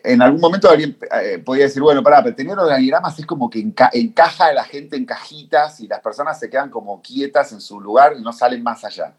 [0.04, 3.60] en algún momento alguien eh, podía decir, bueno, para pero tener organigramas es como que
[3.60, 7.80] encaja a la gente en cajitas y las personas se quedan como quietas en su
[7.80, 9.14] lugar y no salen más allá.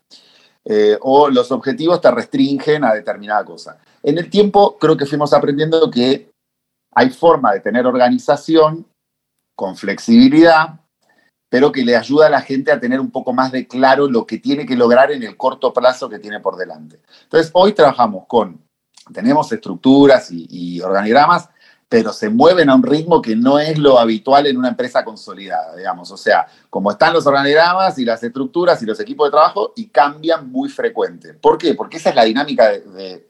[0.66, 3.80] Eh, o los objetivos te restringen a determinada cosa.
[4.04, 6.30] En el tiempo creo que fuimos aprendiendo que
[6.94, 8.86] hay forma de tener organización
[9.56, 10.82] con flexibilidad,
[11.50, 14.28] pero que le ayuda a la gente a tener un poco más de claro lo
[14.28, 17.00] que tiene que lograr en el corto plazo que tiene por delante.
[17.24, 18.67] Entonces, hoy trabajamos con
[19.14, 21.50] tenemos estructuras y, organigramas,
[21.90, 25.76] pero se mueven a un ritmo que no es lo habitual en una empresa consolidada,
[25.76, 26.12] digamos.
[26.12, 29.88] O sea, como están los organigramas y las estructuras y los equipos de trabajo y
[29.88, 31.34] cambian muy frecuente.
[31.34, 31.76] ¿Por qué?
[31.76, 33.30] Porque esa es la dinámica de,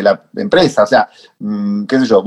[0.00, 0.84] la, empresa.
[0.84, 1.08] O sea,
[1.38, 2.24] mm, qué sé yo,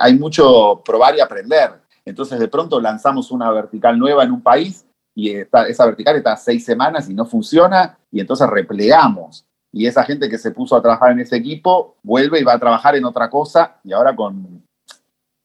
[0.00, 1.72] hay mucho probar y aprender.
[2.04, 4.86] Entonces, de pronto lanzamos una vertical nueva en un país
[5.16, 10.30] y esa vertical está seis semanas y no funciona y entonces replegamos y esa gente
[10.30, 13.28] que se puso a trabajar en ese equipo vuelve y va a trabajar en otra
[13.28, 14.64] cosa y ahora con,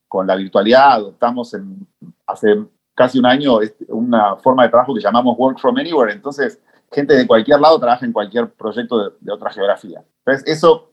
[0.08, 1.86] con la virtualidad adoptamos en,
[2.26, 2.66] hace
[2.96, 7.28] casi un año una forma de trabajo que llamamos Work from Anywhere, entonces gente de
[7.28, 10.02] cualquier lado trabaja en cualquier proyecto de, otra geografía.
[10.26, 10.92] Entonces eso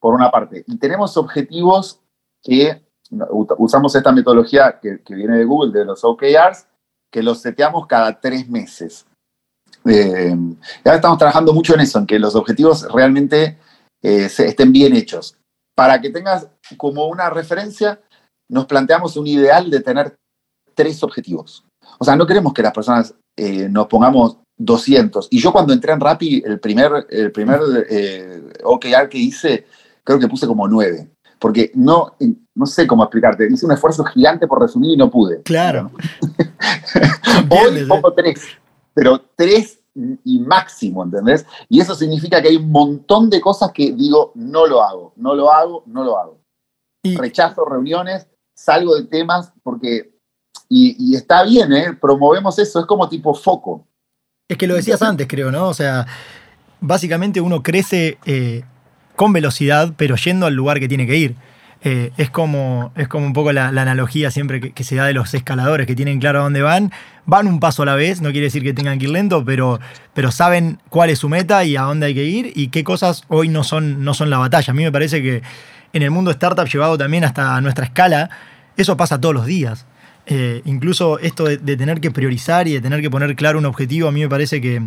[0.00, 0.64] por una parte.
[0.66, 2.00] Y tenemos objetivos
[2.42, 2.84] que
[3.58, 6.66] usamos esta metodología que, que viene de Google, de los OKRs,
[7.12, 9.06] que los seteamos cada tres meses.
[9.84, 10.36] Eh,
[10.84, 13.58] ahora estamos trabajando mucho en eso, en que los objetivos realmente
[14.02, 15.36] eh, estén bien hechos.
[15.74, 18.00] Para que tengas como una referencia,
[18.50, 20.16] nos planteamos un ideal de tener
[20.74, 21.64] tres objetivos.
[21.98, 25.28] O sea, no queremos que las personas eh, nos pongamos 200.
[25.30, 27.60] Y yo cuando entré en Rappi, el primer, el primer
[28.62, 29.66] OKR que hice,
[30.04, 31.08] creo que puse como 9
[31.42, 32.14] porque no,
[32.54, 33.48] no sé cómo explicarte.
[33.52, 35.42] Hice un esfuerzo gigante por resumir y no pude.
[35.42, 35.90] Claro.
[37.50, 38.40] Hoy pongo tres,
[38.94, 39.82] pero tres
[40.24, 41.44] y máximo, ¿entendés?
[41.68, 45.34] Y eso significa que hay un montón de cosas que digo, no lo hago, no
[45.34, 46.40] lo hago, no lo hago.
[47.02, 50.14] Rechazo reuniones, salgo de temas porque,
[50.68, 51.92] y, está bien, ¿eh?
[52.00, 53.86] promovemos eso, es como tipo foco.
[54.48, 55.68] Es que lo decías antes, creo, ¿no?
[55.68, 56.06] O sea,
[56.80, 58.64] básicamente uno crece eh,
[59.16, 61.36] con velocidad, pero yendo al lugar que tiene que ir.
[61.84, 65.34] Eh, es, como, es como un poco la, analogía siempre que, se da de los
[65.34, 66.92] escaladores que tienen claro a dónde van.
[67.26, 69.80] Van un paso a la vez, no quiere decir que tengan que ir lento, pero,
[70.14, 73.24] pero saben cuál es su meta y a dónde hay que ir y qué cosas
[73.28, 74.70] hoy no son, no son la batalla.
[74.70, 75.42] A mí me parece que
[75.92, 78.30] en el mundo startup llevado también hasta nuestra escala,
[78.76, 79.86] eso pasa todos los días.
[80.26, 83.66] Eh, incluso esto de, de, tener que priorizar y de tener que poner claro un
[83.66, 84.82] objetivo, a mí me parece que,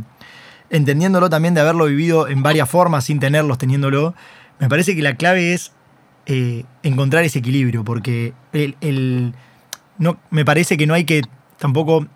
[0.70, 4.16] entendiéndolo también de haberlo vivido en varias formas sin tenerlos, teniéndolo,
[4.60, 5.74] me parece que la clave es
[6.26, 9.34] eh, encontrar ese equilibrio, porque el,
[9.98, 11.22] no, me parece que no hay que
[11.58, 12.08] tampoco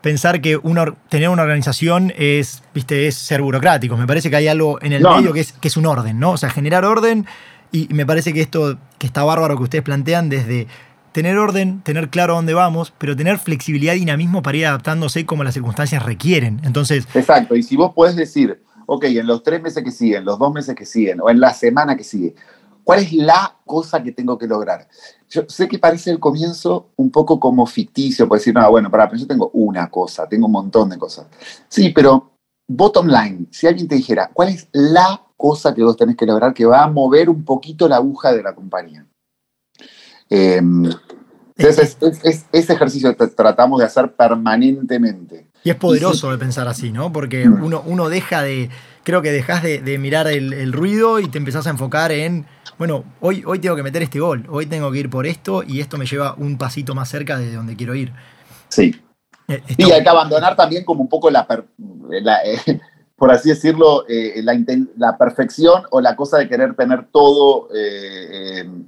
[0.00, 0.60] pensar que
[1.08, 3.96] tener una organización es, viste, es ser burocrático.
[3.96, 6.32] Me parece que hay algo en el medio Que, es, que es un orden, ¿no?
[6.32, 7.26] O sea, generar orden
[7.72, 10.68] y me parece que esto que está bárbaro que ustedes plantean desde
[11.12, 15.42] tener orden, tener claro dónde vamos, pero tener flexibilidad y dinamismo para ir adaptándose como
[15.42, 16.60] las circunstancias requieren.
[16.64, 17.06] Entonces.
[17.14, 20.52] Exacto, y si vos podés decir, ok, en los tres meses que siguen, los dos
[20.52, 22.34] meses que siguen, o en la semana que sigue,
[22.84, 24.86] ¿cuál es la cosa que tengo que lograr?
[25.28, 29.08] Yo sé que parece el comienzo un poco como ficticio, por decir, no, bueno, para,
[29.08, 31.26] pero yo tengo una cosa, tengo un montón de cosas.
[31.68, 32.32] Sí, pero
[32.68, 36.54] bottom line, si alguien te dijera, ¿cuál es la cosa que vos tenés que lograr
[36.54, 39.06] que va a mover un poquito la aguja de la compañía?
[40.30, 40.90] Em,
[41.56, 41.96] entonces,
[42.52, 45.46] ese ejercicio tratamos de hacer permanentemente.
[45.62, 47.12] Y es poderoso de pensar así, ¿no?
[47.12, 47.62] Porque mm.
[47.62, 48.70] uno, uno deja de,
[49.04, 52.46] creo que dejas de, mirar el, ruido y te empezás a enfocar en,
[52.78, 55.80] bueno, hoy, hoy tengo que meter este gol, hoy tengo que ir por esto y
[55.80, 58.12] esto me lleva un pasito más cerca de donde quiero ir.
[58.68, 59.00] Sí.
[59.48, 61.46] Eh, y hay que abandonar también como un poco la,
[62.44, 62.80] eh,
[63.16, 67.68] por así decirlo, eh, la, perfección o la cosa de querer tener todo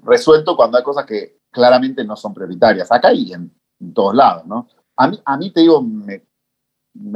[0.02, 3.52] resuelto cuando hay cosas que claramente no son prioritarias, acá y en,
[3.94, 4.66] todos lados, ¿no?
[4.96, 6.22] A mí, a mí te digo, me,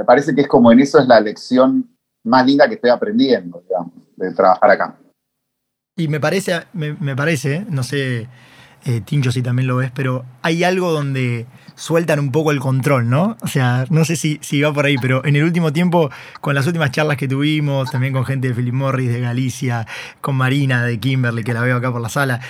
[0.05, 1.89] parece que es como en eso es la lección
[2.25, 4.99] más linda que estoy aprendiendo, digamos, de trabajar acá.
[5.97, 8.29] Y me parece, me, parece, no sé,
[8.85, 13.11] eh, Tincho si también lo ves, pero hay algo donde sueltan un poco el control,
[13.11, 13.37] ¿no?
[13.43, 16.55] O sea, no sé si, si va por ahí, pero en el último tiempo, con
[16.55, 19.87] las últimas charlas que tuvimos, también con gente de Philip Morris, de Galicia,
[20.21, 22.41] con Marina, de Kimberly, que la veo acá por la sala,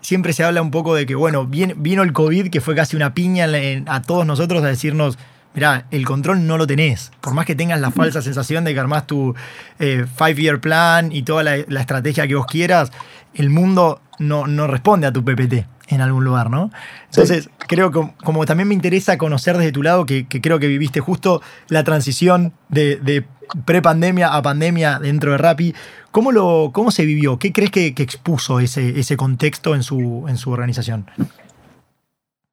[0.00, 3.14] siempre se habla un poco de que, bueno, vino el COVID, que fue casi una
[3.14, 3.46] piña
[3.86, 5.18] a todos nosotros a decirnos,
[5.54, 7.12] mirá, el control no lo tenés.
[7.20, 9.34] Por más que tengas la falsa sensación de que armás tu
[9.78, 12.92] eh, five-year plan y toda la, estrategia que vos quieras,
[13.34, 16.70] el mundo no, no responde a tu PPT en algún lugar, ¿no?
[17.06, 21.00] Entonces, creo que como también me interesa conocer desde tu lado, que, creo que viviste
[21.00, 23.24] justo la transición de, de
[23.64, 25.74] pre-pandemia a pandemia dentro de Rappi,
[26.12, 27.38] ¿cómo, lo, cómo se vivió?
[27.38, 31.06] ¿Qué crees que, expuso ese, ese contexto en su, en su organización?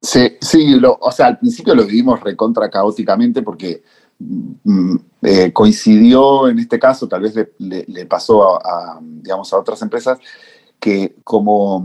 [0.00, 3.82] Sí, sí o sea, al principio lo vivimos recontra caóticamente porque
[4.18, 10.18] mm, eh, coincidió en este caso, tal vez le, pasó a, digamos, a otras empresas,
[10.78, 11.84] que como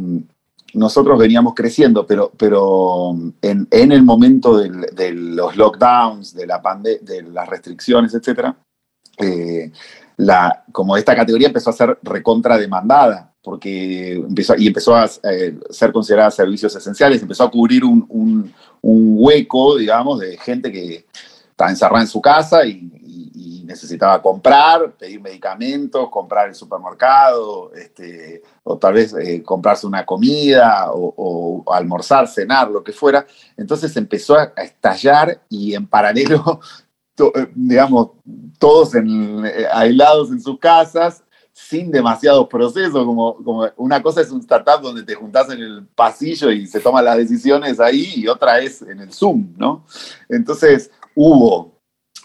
[0.76, 6.62] nosotros veníamos creciendo, pero, pero en, el momento de los lockdowns, de, la
[7.02, 8.54] de las restricciones, etc.,
[9.18, 9.72] eh,
[10.18, 15.60] la, como esta categoría empezó a ser recontra demandada, porque empezó, y empezó a eh,
[15.70, 21.06] ser considerada servicios esenciales, empezó a cubrir un, hueco, digamos, de gente que
[21.50, 23.00] estaba encerrada en su casa y,
[23.64, 30.92] necesitaba comprar, pedir medicamentos, comprar el supermercado, este, o tal vez eh, comprarse una comida
[30.92, 33.26] o, almorzar, cenar, lo que fuera.
[33.56, 36.60] Entonces empezó a, estallar y en paralelo,
[37.18, 38.12] eh, digamos,
[38.60, 44.40] todos eh, aislados en sus casas, sin demasiados procesos, como, como una cosa es un
[44.40, 48.60] startup donde te juntás en el pasillo y se toman las decisiones ahí y otra
[48.60, 49.86] es en el Zoom, ¿no?
[50.30, 51.74] Entonces hubo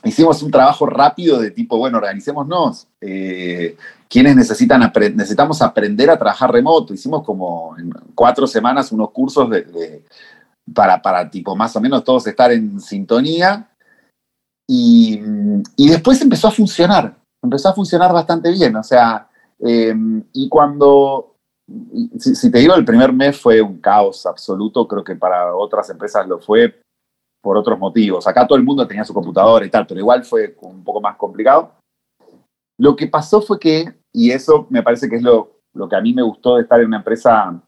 [0.04, 2.88] hicimos un trabajo rápido de tipo, bueno, organicémonos.
[3.00, 3.76] Eh,
[4.08, 4.80] quienes necesitan
[5.14, 6.94] necesitamos aprender a trabajar remoto.
[6.94, 10.02] Hicimos como en cuatro semanas unos cursos de,
[10.74, 13.68] para, para tipo más o menos todos estar en sintonía.
[14.70, 15.18] Y,
[15.88, 19.28] después empezó a funcionar, empezó a funcionar bastante bien, o sea,
[19.58, 21.36] em, y cuando,
[22.18, 26.28] si, te digo, el primer mes fue un caos absoluto, creo que para otras empresas
[26.28, 26.82] lo fue
[27.40, 28.26] por otros motivos.
[28.26, 31.16] Acá todo el mundo tenía su computadora y tal, pero igual fue un poco más
[31.16, 31.72] complicado.
[32.78, 36.00] Lo que pasó fue que, y eso me parece que es lo, lo que a
[36.00, 37.58] mí me gustó de estar en una empresa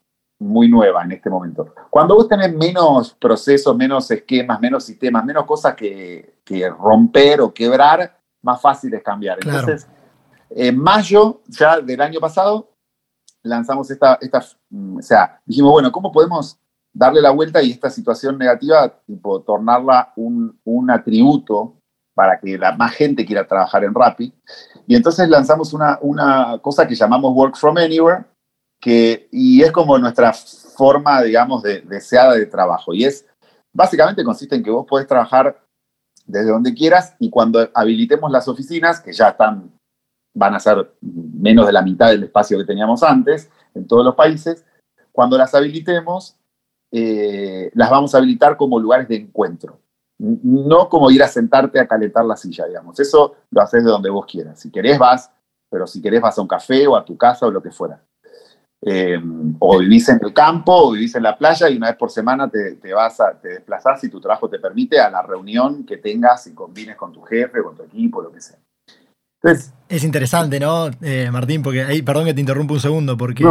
[0.41, 1.75] muy nueva en este momento.
[1.91, 6.35] Cuando vos tenés menos procesos, menos esquemas, menos sistemas, menos cosas que,
[6.79, 9.39] romper o quebrar, más fácil es cambiar.
[9.41, 9.87] Entonces,
[10.51, 12.71] en mayo ya del año pasado,
[13.43, 16.59] lanzamos esta, esta, mm, o sea, dijimos, bueno, ¿cómo podemos
[16.93, 21.77] darle la vuelta y esta situación negativa, tipo, tornarla un, un atributo
[22.15, 24.35] para que la más gente quiera trabajar en Rappi?
[24.87, 28.25] Y entonces lanzamos una, una cosa que llamamos Work From Anywhere,
[28.83, 32.95] y es como nuestra forma, digamos, de, deseada de trabajo.
[32.95, 33.27] Y es,
[33.73, 35.63] básicamente consiste en que vos podés trabajar
[36.27, 39.71] desde donde quieras y cuando habilitemos las oficinas, que ya están,
[40.35, 44.15] van a ser menos de la mitad del espacio que teníamos antes en todos los
[44.15, 44.65] países,
[45.13, 46.37] cuando las habilitemos,
[46.93, 49.81] eh, las vamos a habilitar como lugares de encuentro.
[50.19, 53.01] No como ir a sentarte a calentar la silla, digamos.
[53.01, 54.61] Eso lo haces de donde vos quieras.
[54.61, 55.33] Si querés vas,
[55.71, 58.03] pero si querés vas a un café o a tu casa o lo que fuera.
[58.83, 59.21] Eh,
[59.59, 62.49] o vivís en el campo o vivís en la playa y una vez por semana
[62.49, 66.47] te, vas a, te desplazás si tu trabajo te permite a la reunión que tengas
[66.47, 68.57] y combines con tu jefe, con tu equipo, lo que sea.
[69.87, 71.63] es interesante, ¿no, eh, Martín?
[71.63, 73.45] Porque ahí, perdón que te interrumpa un segundo, porque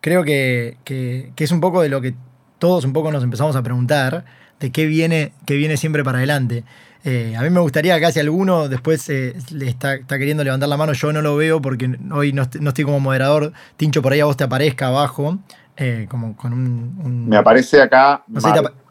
[0.00, 2.14] creo que, que, es un poco de lo que
[2.58, 4.24] todos un poco nos empezamos a preguntar,
[4.60, 6.64] de qué viene, qué viene siempre para adelante.
[7.04, 10.76] Eh, a mí me gustaría que si alguno después eh, le está, queriendo levantar la
[10.76, 13.52] mano, yo no lo veo porque hoy no, estoy como moderador.
[13.76, 15.38] Tincho, por ahí a vos te aparezca abajo,
[15.76, 18.24] eh, como con un, Me aparece acá.
[18.26, 18.48] No sé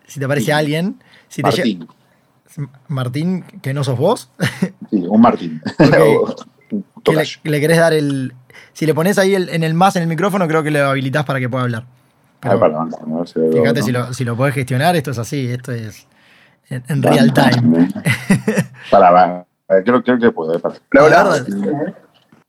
[0.07, 1.01] si te aparece alguien.
[1.27, 1.87] Si Martín.
[2.87, 4.31] Martín, que no sos vos.
[4.89, 5.61] sí, un Martín.
[7.43, 8.33] le, querés dar el.
[8.71, 11.39] Si le pones ahí en el más en el micrófono, creo que le habilitas para
[11.39, 11.85] que pueda hablar.
[12.41, 16.07] fíjate si, lo, si lo podés gestionar, esto es así, esto es
[16.69, 17.89] en, real time.
[18.91, 19.45] Para,
[19.83, 20.59] creo, creo que puedo.
[20.59, 20.75] Para.
[20.99, 21.45] Hola,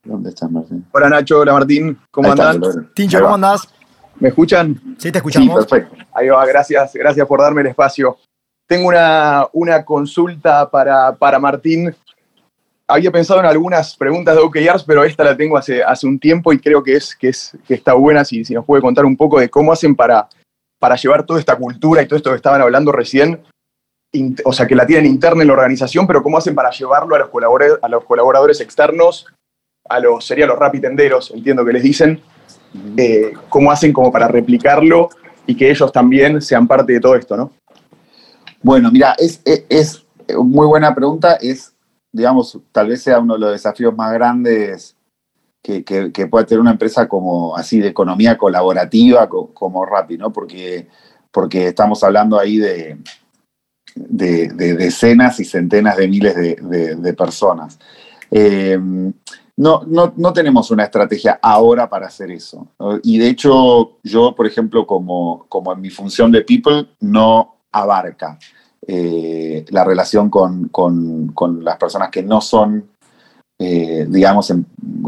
[0.05, 0.87] ¿Dónde estás, Martín?
[0.93, 1.41] Hola, Nacho.
[1.41, 1.99] Hola, Martín.
[2.11, 2.61] ¿Cómo andan?
[2.95, 3.69] Tincho, ¿cómo andás?
[4.19, 4.81] ¿Me escuchan?
[4.99, 5.49] Sí, te escuchamos.
[5.49, 6.05] Sí, perfecto.
[6.13, 8.17] Ahí va, gracias, gracias por darme el espacio.
[8.67, 11.95] Tengo una, una consulta para, para Martín.
[12.87, 16.53] Había pensado en algunas preguntas de OKRs, pero esta la tengo hace, hace un tiempo
[16.53, 18.25] y creo que, es, que, es, que está buena.
[18.25, 20.29] Si, si nos puede contar un poco de cómo hacen para,
[20.79, 23.43] para llevar toda esta cultura y todo esto que estaban hablando recién
[24.44, 27.18] o sea, que la tienen interna en la organización, pero cómo hacen para llevarlo a
[27.18, 29.27] los, colaboradores, a los colaboradores externos,
[29.88, 32.21] a los, sería los rapitenderos, entiendo que les dicen,
[32.97, 35.11] eh, cómo hacen como para replicarlo
[35.47, 37.53] y que ellos también sean parte de todo esto, ¿no?
[38.62, 40.05] Bueno, mira, es, es,
[40.37, 41.75] muy buena pregunta, es,
[42.12, 44.94] digamos, tal vez sea uno de los desafíos más grandes
[45.62, 50.33] que, que, puede tener una empresa como así de economía colaborativa como, como Rappi, ¿no?
[50.33, 50.88] Porque,
[51.31, 52.99] porque estamos hablando ahí de,
[54.09, 57.79] de, decenas y centenas de miles de, personas.
[58.31, 58.79] Eh,
[59.57, 62.69] no, no, tenemos una estrategia ahora para hacer eso.
[63.03, 68.39] Y de hecho, yo, por ejemplo, como, como en mi función de people, no abarca
[68.87, 70.71] eh, la relación con,
[71.61, 72.89] las personas que no son,
[73.59, 74.65] eh, digamos, em,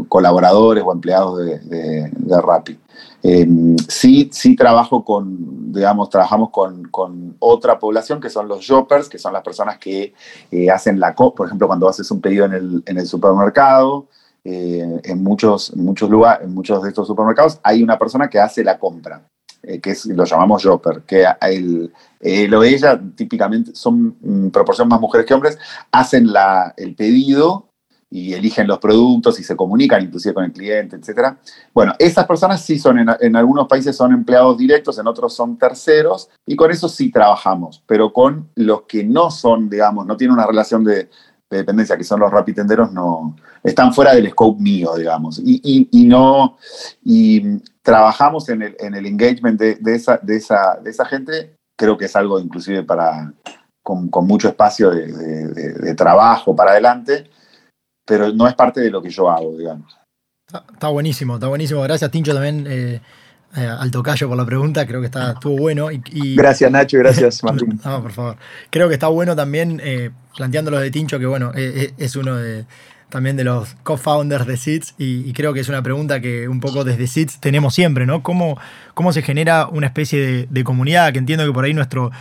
[0.09, 2.77] colaboradores o empleados de, de, de Rappi.
[3.23, 9.19] Em, sí, sí trabajo con, digamos, trabajamos con, otra población que son los shoppers, que
[9.19, 10.13] son las personas que
[10.51, 14.07] eh, hacen la, por ejemplo, cuando haces un pedido en el, en el supermercado,
[14.43, 18.63] eh, en, muchos, muchos lugares, en muchos de estos supermercados, hay una persona que hace
[18.63, 19.27] la compra,
[19.63, 21.91] eh, que es, lo llamamos shopper, que el,
[22.49, 25.59] lo de ella típicamente son en mm, proporción más mujeres que hombres,
[25.91, 27.70] hacen la, el pedido
[28.13, 31.33] y eligen los productos y se comunican inclusive con el cliente, etc.
[31.73, 36.29] Bueno, esas personas sí son, en, algunos países son empleados directos, en otros son terceros,
[36.45, 40.45] y con eso sí trabajamos, pero con los que no son, digamos, no tienen una
[40.45, 41.09] relación de,
[41.49, 46.57] dependencia, que son los rapitenderos, no, están fuera del scope mío, digamos, y, no,
[47.03, 53.33] y trabajamos en el, en engagement de, esa, gente, creo que es algo inclusive para,
[53.83, 57.29] con, mucho espacio de trabajo para adelante,
[58.11, 59.97] pero no es parte de lo que yo hago, digamos.
[60.73, 61.81] Está, buenísimo, está buenísimo.
[61.81, 62.99] Gracias, Tincho, también eh,
[63.55, 64.85] eh, al tocayo por la pregunta.
[64.85, 65.89] Creo que está, estuvo bueno.
[65.89, 67.79] Y, gracias, Nacho, gracias, Martín.
[67.85, 68.35] no, por favor.
[68.69, 72.65] Creo que está bueno también eh, planteando lo de Tincho, que bueno, es uno de
[73.07, 76.83] también de los co-founders de SITS y, creo que es una pregunta que un poco
[76.83, 78.23] desde SITS tenemos siempre, ¿no?
[78.23, 78.57] ¿Cómo,
[78.93, 81.11] cómo se genera una especie de, de, comunidad?
[81.11, 82.11] Que entiendo que por ahí nuestro,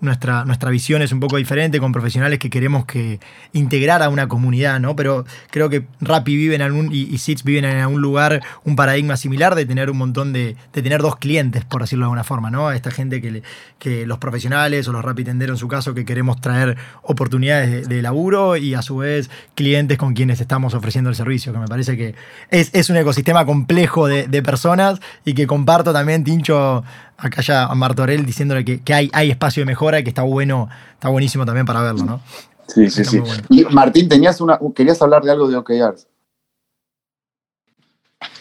[0.00, 3.20] nuestra, nuestra visión es un poco diferente con profesionales que queremos que
[3.52, 4.96] integrar a una comunidad, ¿no?
[4.96, 8.76] Pero creo que Rappi vive en algún, y, y SITS viven en algún lugar un
[8.76, 12.24] paradigma similar de tener un montón de, de tener dos clientes, por decirlo de alguna
[12.24, 12.68] forma, ¿no?
[12.68, 13.42] A esta gente que,
[13.78, 18.00] que los profesionales o los Rappi tenderos en su caso que queremos traer oportunidades de,
[18.00, 21.98] laburo y a su vez clientes con quienes estamos ofreciendo el servicio, que me parece
[21.98, 22.14] que
[22.50, 26.82] es, es un ecosistema complejo de, de personas y que comparto también, Tincho,
[27.20, 30.22] acá ya a Martorell diciéndole que, que, hay, hay espacio de mejora y que está
[30.22, 32.20] bueno, está buenísimo también para verlo, ¿no?
[32.66, 33.18] Sí, sí, sí.
[33.18, 33.42] Bueno.
[33.48, 36.06] Y Martín, tenías una, querías hablar de algo de OKRs.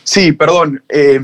[0.03, 0.83] Sí, perdón.
[0.89, 1.21] Eh,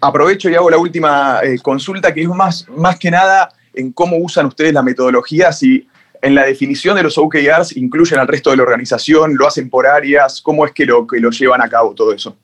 [0.00, 4.16] aprovecho y hago la última eh, consulta, que es más, más que nada en cómo
[4.16, 5.88] usan ustedes la metodología, si
[6.20, 9.86] en la definición de los OKRs incluyen al resto de la organización, lo hacen por
[9.86, 12.36] áreas, cómo es que lo, que lo llevan a cabo todo eso.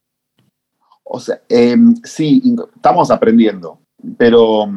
[1.02, 2.42] O sea, eh, sí,
[2.76, 3.78] estamos aprendiendo,
[4.16, 4.68] pero,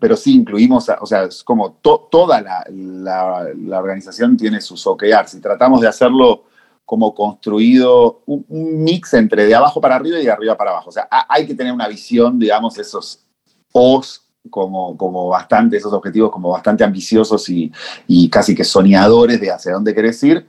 [0.00, 5.34] pero sí incluimos, o sea, es como to, toda la, la, organización tiene sus OKRs
[5.34, 6.44] y tratamos de hacerlo
[6.84, 10.90] como construido un, un, mix entre de abajo para arriba y de arriba para abajo.
[10.90, 13.24] O sea, hay que tener una visión, digamos, esos
[13.72, 17.72] O's como, como bastante, esos objetivos como bastante ambiciosos y,
[18.06, 20.46] y casi que soñadores de hacia dónde querés ir,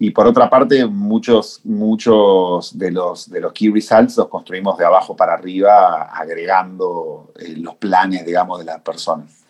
[0.00, 4.84] y por otra parte, muchos, muchos de, los, de los key results los construimos de
[4.84, 9.44] abajo para arriba, agregando eh, los planes, digamos, de las personas.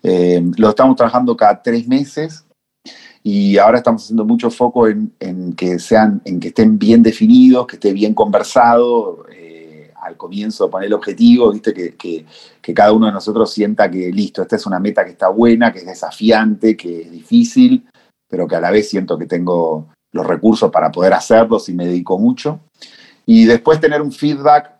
[0.00, 2.44] Eh, lo estamos trabajando cada tres meses
[3.24, 7.66] y ahora estamos haciendo mucho foco en, en que, sean, en que estén bien definidos,
[7.66, 9.26] que esté bien conversado.
[9.32, 11.74] Eh, al comienzo poner el objetivo, ¿viste?
[11.74, 12.24] Que, que,
[12.62, 15.72] que cada uno de nosotros sienta que listo, esta es una meta que está buena,
[15.72, 17.84] que es desafiante, que es difícil
[18.28, 21.86] pero que a la vez siento que tengo los recursos para poder hacerlos y me
[21.86, 22.60] dedico mucho.
[23.26, 24.78] Y después tener un feedback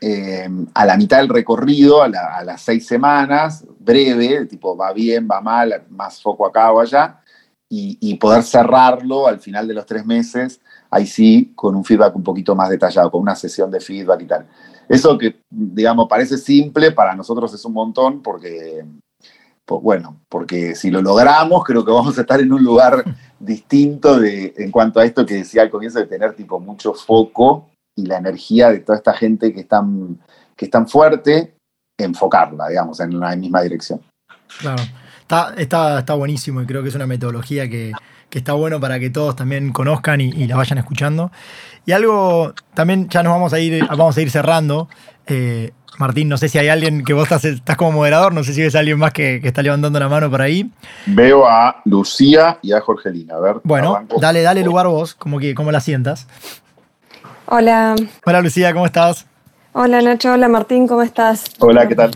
[0.00, 4.92] eh, a la mitad del recorrido, a, la, a, las seis semanas, breve, tipo va
[4.92, 7.20] bien, va mal, más foco acá o allá,
[7.68, 10.60] y, y, poder cerrarlo al final de los tres meses,
[10.90, 14.26] ahí sí, con un feedback un poquito más detallado, con una sesión de feedback y
[14.26, 14.46] tal.
[14.88, 18.86] Eso que, digamos, parece simple, para nosotros es un montón porque
[19.68, 23.04] bueno, porque si lo logramos, creo que vamos a estar en un lugar
[23.38, 27.68] distinto de, en cuanto a esto que decía al comienzo de tener tipo mucho foco
[27.96, 30.18] y la energía de toda esta gente que es tan,
[30.56, 31.54] que es tan fuerte,
[31.98, 34.00] enfocarla, digamos, en la misma dirección.
[34.60, 34.82] Claro,
[35.20, 37.92] está, está, está buenísimo y creo que es una metodología que,
[38.30, 41.30] que está bueno para que todos también conozcan y, y, la vayan escuchando.
[41.86, 44.88] Y algo, también ya nos vamos a ir, vamos a ir cerrando.
[45.26, 48.54] Eh, Martín, no sé si hay alguien que vos estás, estás como moderador, no sé
[48.54, 50.70] si ves a alguien más que, que, está levantando la mano por ahí.
[51.06, 53.34] Veo a Lucía y a Jorgelina.
[53.34, 53.56] A ver.
[53.64, 54.20] Bueno, arranco.
[54.20, 56.28] dale, dale lugar vos, como que cómo la sientas.
[57.46, 57.96] Hola.
[58.24, 59.26] Hola Lucía, ¿cómo estás?
[59.72, 61.44] Hola Nacho, hola Martín, ¿cómo estás?
[61.58, 62.12] Hola, ¿qué tal?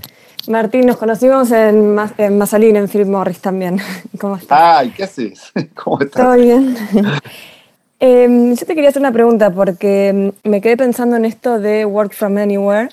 [0.47, 3.81] Martín, nos conocimos en, en Masalín, en Philip Morris también.
[4.21, 4.59] ¿Cómo estás?
[4.61, 5.53] Ay, ¿qué haces?
[5.75, 6.23] ¿Cómo estás?
[6.23, 6.77] Todo bien.
[8.01, 12.15] eh, yo te quería hacer una pregunta porque me quedé pensando en esto de Work
[12.15, 12.89] from Anywhere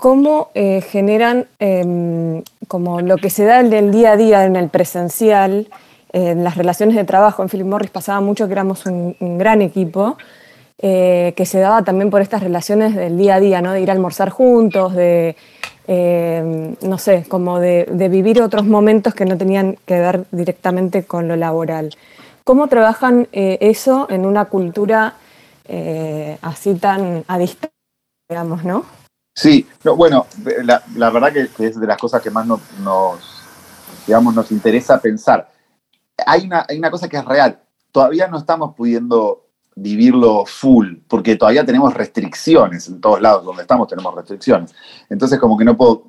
[0.00, 4.68] cómo eh, generan eh, como lo que se da del día a día en el
[4.68, 5.68] presencial,
[6.12, 7.42] en las relaciones de trabajo.
[7.42, 10.16] En Philip Morris pasaba mucho que éramos un, gran equipo,
[10.78, 13.72] eh, que se daba también por estas relaciones del día a día, ¿no?
[13.72, 15.36] de ir a almorzar juntos, de,
[15.86, 21.04] eh, no sé, como de, de, vivir otros momentos que no tenían que ver directamente
[21.04, 21.90] con lo laboral.
[22.44, 25.14] ¿Cómo trabajan eh, eso en una cultura
[26.42, 27.72] así tan a distancia,
[28.28, 28.84] digamos, no?
[29.36, 30.26] Sí, no, bueno,
[30.64, 32.60] la, verdad que, es de las cosas que más nos,
[34.06, 35.52] digamos, nos interesa pensar.
[36.26, 37.60] Hay una, hay una cosa que es real.
[37.92, 43.88] Todavía no estamos pudiendo vivirlo full, porque todavía tenemos restricciones en todos lados donde estamos
[43.88, 44.74] tenemos restricciones.
[45.10, 46.04] Entonces, como que no puedo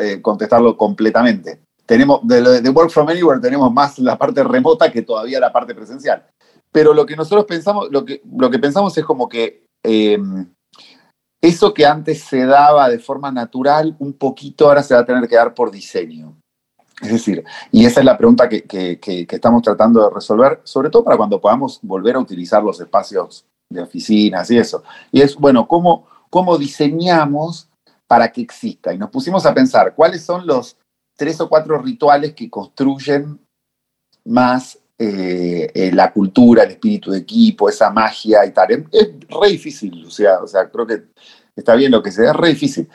[0.00, 1.60] eh, contestarlo completamente.
[1.84, 5.74] Tenemos, de, de Work from Anywhere tenemos más la parte remota que todavía la parte
[5.74, 6.24] presencial.
[6.72, 10.18] Pero lo que nosotros pensamos, lo que, lo que pensamos es como que eh,
[11.40, 15.28] eso que antes se daba de forma natural, un poquito ahora se va a tener
[15.28, 16.36] que dar por diseño.
[17.00, 20.90] Es decir, y esa es la pregunta que, que, que, estamos tratando de resolver, sobre
[20.90, 24.82] todo para cuando podamos volver a utilizar los espacios de oficinas y eso.
[25.12, 27.68] Y es, bueno, ¿cómo, cómo diseñamos
[28.08, 28.92] para que exista?
[28.92, 30.76] Y nos pusimos a pensar cuáles son los
[31.16, 33.38] tres o cuatro rituales que construyen
[34.24, 38.72] más eh, eh, la cultura, el espíritu de equipo, esa magia y tal.
[38.72, 41.04] Es, es re difícil, sea, o sea, creo que
[41.54, 42.88] está bien lo que sea, es re difícil.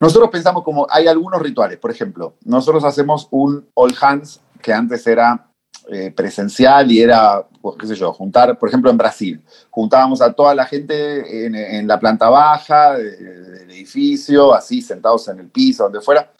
[0.00, 5.06] Nosotros pensamos como hay algunos rituales, por ejemplo, nosotros hacemos un all hands que antes
[5.06, 5.50] era
[5.88, 10.32] eh, presencial y era, pues, qué sé yo, juntar, por ejemplo, en Brasil, juntábamos a
[10.32, 15.82] toda la gente en, la planta baja de, del edificio, así sentados en el piso,
[15.82, 16.32] donde fuera,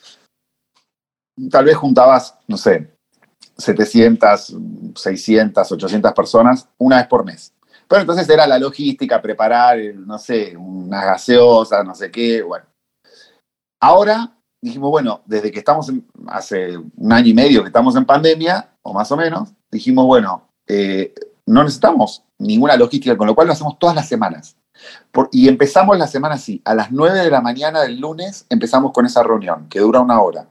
[1.51, 2.93] tal vez juntabas, no sé,
[3.57, 4.57] 700,
[4.95, 7.53] 600, 800 personas una vez por mes.
[7.89, 12.67] Pero entonces era la logística, preparar, no sé, unas gaseosas, no sé qué, bueno.
[13.81, 15.93] Ahora dijimos, bueno, desde que estamos,
[16.29, 20.49] hace un año y medio que estamos en pandemia, o más o menos, dijimos, bueno,
[20.67, 21.13] eh,
[21.47, 24.57] no necesitamos ninguna logística, con lo cual lo hacemos todas las semanas.
[25.31, 29.07] y empezamos la semana así, a las 9 de la mañana del lunes empezamos con
[29.07, 30.49] esa reunión, que dura una hora,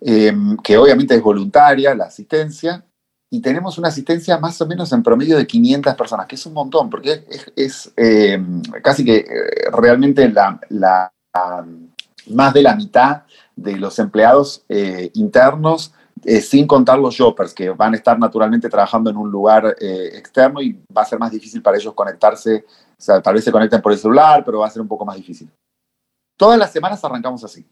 [0.00, 0.32] eh,
[0.62, 2.84] que obviamente es voluntaria la asistencia,
[3.30, 6.54] y tenemos una asistencia más o menos en promedio de 500 personas, que es un
[6.54, 7.24] montón, porque
[7.54, 8.42] es, eh,
[8.82, 9.26] casi que
[9.70, 11.12] realmente la,
[12.30, 13.24] más de la mitad
[13.54, 14.64] de los empleados
[15.12, 15.92] internos
[16.24, 20.10] eh, sin contar los shoppers, que van a estar naturalmente trabajando en un lugar eh,
[20.14, 22.64] externo y va a ser más difícil para ellos conectarse.
[23.22, 25.50] Tal vez se conecten por el celular, pero va a ser un poco más difícil.
[26.36, 27.66] Todas las semanas arrancamos así.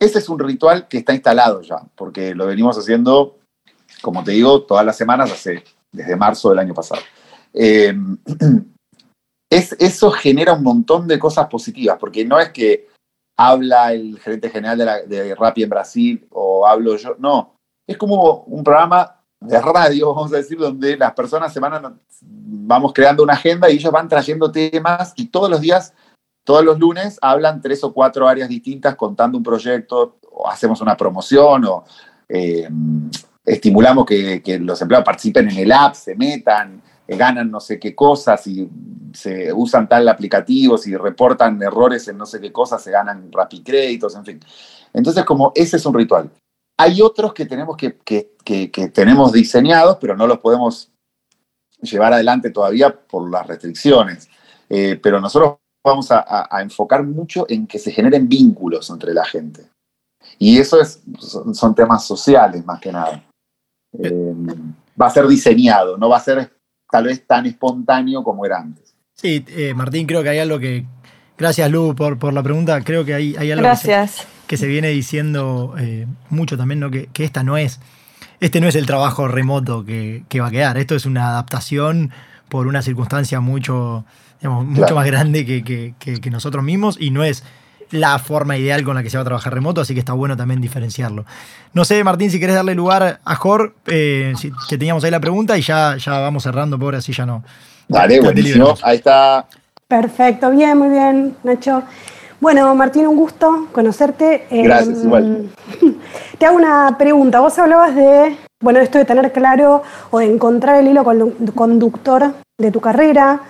[0.00, 3.38] Ese es un ritual que está instalado ya, porque lo venimos haciendo,
[4.00, 7.02] como te digo, todas las semanas hace, desde marzo del año pasado.
[7.52, 7.94] Eh,
[9.50, 12.88] es, eso genera un montón de cosas positivas, porque no es que
[13.38, 18.44] habla el gerente general de, la, Rappi en Brasil o hablo yo, no, es como
[18.44, 23.32] un programa de radio, vamos a decir, donde las personas se van, vamos creando una
[23.34, 25.92] agenda y ellos van trayendo temas y todos los días,
[26.44, 30.96] todos los lunes, hablan tres o cuatro áreas distintas contando un proyecto, o hacemos una
[30.96, 31.84] promoción, o
[32.28, 32.68] eh,
[33.44, 37.94] estimulamos que, los empleados participen en el app, se metan, eh, ganan no sé qué
[37.94, 38.68] cosas, y
[39.12, 43.30] se usan tal aplicativo, si reportan errores en no sé qué cosas, se ganan
[43.64, 44.40] créditos, en fin.
[44.92, 46.30] Entonces, como ese es un ritual.
[46.78, 50.90] Hay otros que tenemos, que, tenemos diseñados, pero no los podemos
[51.82, 54.28] llevar adelante todavía por las restricciones.
[54.68, 59.68] Eh, pero nosotros vamos a, enfocar mucho en que se generen vínculos entre la gente.
[60.38, 63.24] Y eso es, son, temas sociales más que nada.
[63.98, 64.34] Eh,
[65.00, 66.52] va a ser diseñado, no va a ser
[66.90, 68.94] tal vez tan espontáneo como era antes.
[69.14, 70.86] Sí, eh, Martín, creo que hay algo que...
[71.36, 72.80] Gracias, Lu, por, por la pregunta.
[72.82, 76.90] Creo que hay, hay algo Gracias que se viene diciendo eh, mucho también, ¿no?
[76.90, 77.78] Que, esta no es,
[78.40, 80.76] este no es el trabajo remoto que, va a quedar.
[80.76, 82.10] Esto es una adaptación
[82.50, 84.04] por una circunstancia mucho,
[84.42, 87.44] mucho más grande que, nosotros mismos y no es
[87.90, 90.36] la forma ideal con la que se va a trabajar remoto, así que está bueno
[90.36, 91.24] también diferenciarlo.
[91.72, 94.34] No sé, Martín, si querés darle lugar a Jor, eh,
[94.68, 97.42] que teníamos ahí la pregunta y ya, ya vamos cerrando, por así ya no.
[97.88, 98.76] Dale, buenísimo.
[98.82, 99.46] Ahí está.
[99.88, 101.82] Perfecto, bien, muy bien, Nacho.
[102.40, 104.46] Bueno, Martín, un gusto conocerte.
[104.50, 105.50] Gracias, em, igual.
[106.38, 107.40] Te hago una pregunta.
[107.40, 111.04] Vos hablabas de, bueno, esto de tener claro o de encontrar el hilo
[111.54, 113.40] conductor de tu carrera,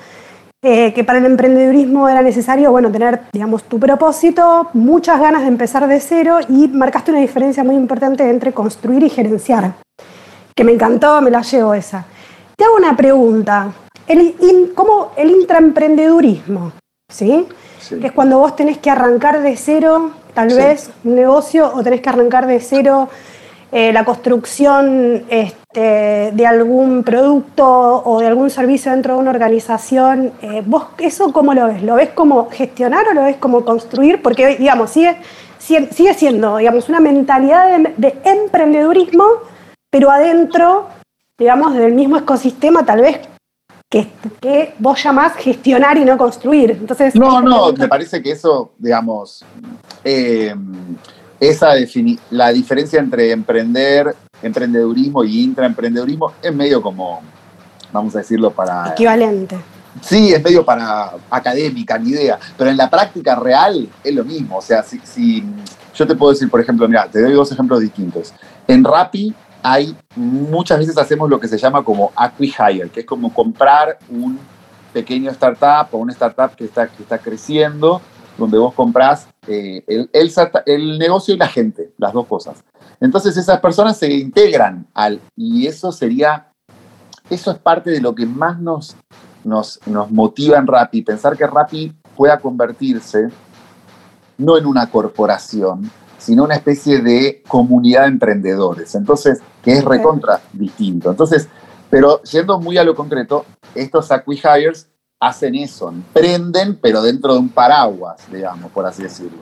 [0.62, 5.48] eh, que para el emprendedurismo era necesario, bueno, tener, digamos, tu propósito, muchas ganas de
[5.48, 9.74] empezar de cero y marcaste una diferencia muy importante entre construir y gerenciar,
[10.54, 12.04] que me encantó, me la llevo esa.
[12.56, 13.72] Te hago una pregunta.
[14.06, 14.34] El,
[14.74, 16.72] ¿Cómo el intraemprendedurismo,
[17.10, 17.46] ¿sí?
[17.98, 22.00] que es cuando vos tenés que arrancar de cero, tal vez, un negocio, o tenés
[22.00, 23.08] que arrancar de cero
[23.72, 30.32] eh, la construcción este, de algún producto o de algún servicio dentro de una organización.
[30.42, 31.82] Eh, ¿Vos eso cómo lo ves?
[31.82, 34.22] ¿Lo ves como gestionar o lo ves como construir?
[34.22, 35.16] Porque, digamos, sigue,
[35.58, 39.24] sigue siendo, digamos, una mentalidad de, de emprendedurismo,
[39.90, 40.88] pero adentro,
[41.38, 43.20] digamos, del mismo ecosistema, tal vez
[43.90, 46.70] que, vos llamás gestionar y no construir.
[46.70, 49.44] Entonces, no, no, me parece que eso, digamos,
[50.04, 50.54] eh,
[51.40, 51.72] esa
[52.30, 57.20] la diferencia entre emprender, emprendedurismo y intraemprendedurismo es medio como,
[57.92, 58.90] vamos a decirlo, para...
[58.90, 59.56] Equivalente.
[60.00, 64.58] Sí, es medio para académica, ni idea, pero en la práctica real es lo mismo.
[64.58, 65.44] O sea, si, si
[65.96, 68.32] yo te puedo decir, por ejemplo, mira, te doy dos ejemplos distintos.
[68.68, 73.32] En Rappi hay muchas veces hacemos lo que se llama como acquihire, que es como
[73.32, 74.38] comprar un
[74.92, 78.00] pequeño startup o una startup que está, que está creciendo,
[78.38, 80.10] donde vos comprás eh, el,
[80.66, 82.64] el, negocio y la gente, las dos cosas.
[83.00, 86.52] Entonces esas personas se integran al, y eso sería,
[87.28, 88.96] eso es parte de lo que más nos,
[89.44, 93.28] nos, nos motiva en Rappi, pensar que Rappi pueda convertirse
[94.38, 95.90] no en una corporación,
[96.20, 98.94] sino una especie de comunidad de emprendedores.
[98.94, 101.10] Entonces, que es recontra distinto.
[101.10, 101.48] Entonces,
[101.88, 103.44] pero siendo muy a lo concreto,
[103.74, 104.86] estos acquihires
[105.18, 109.38] hacen eso, emprenden, pero dentro de un paraguas, digamos, por así decirlo.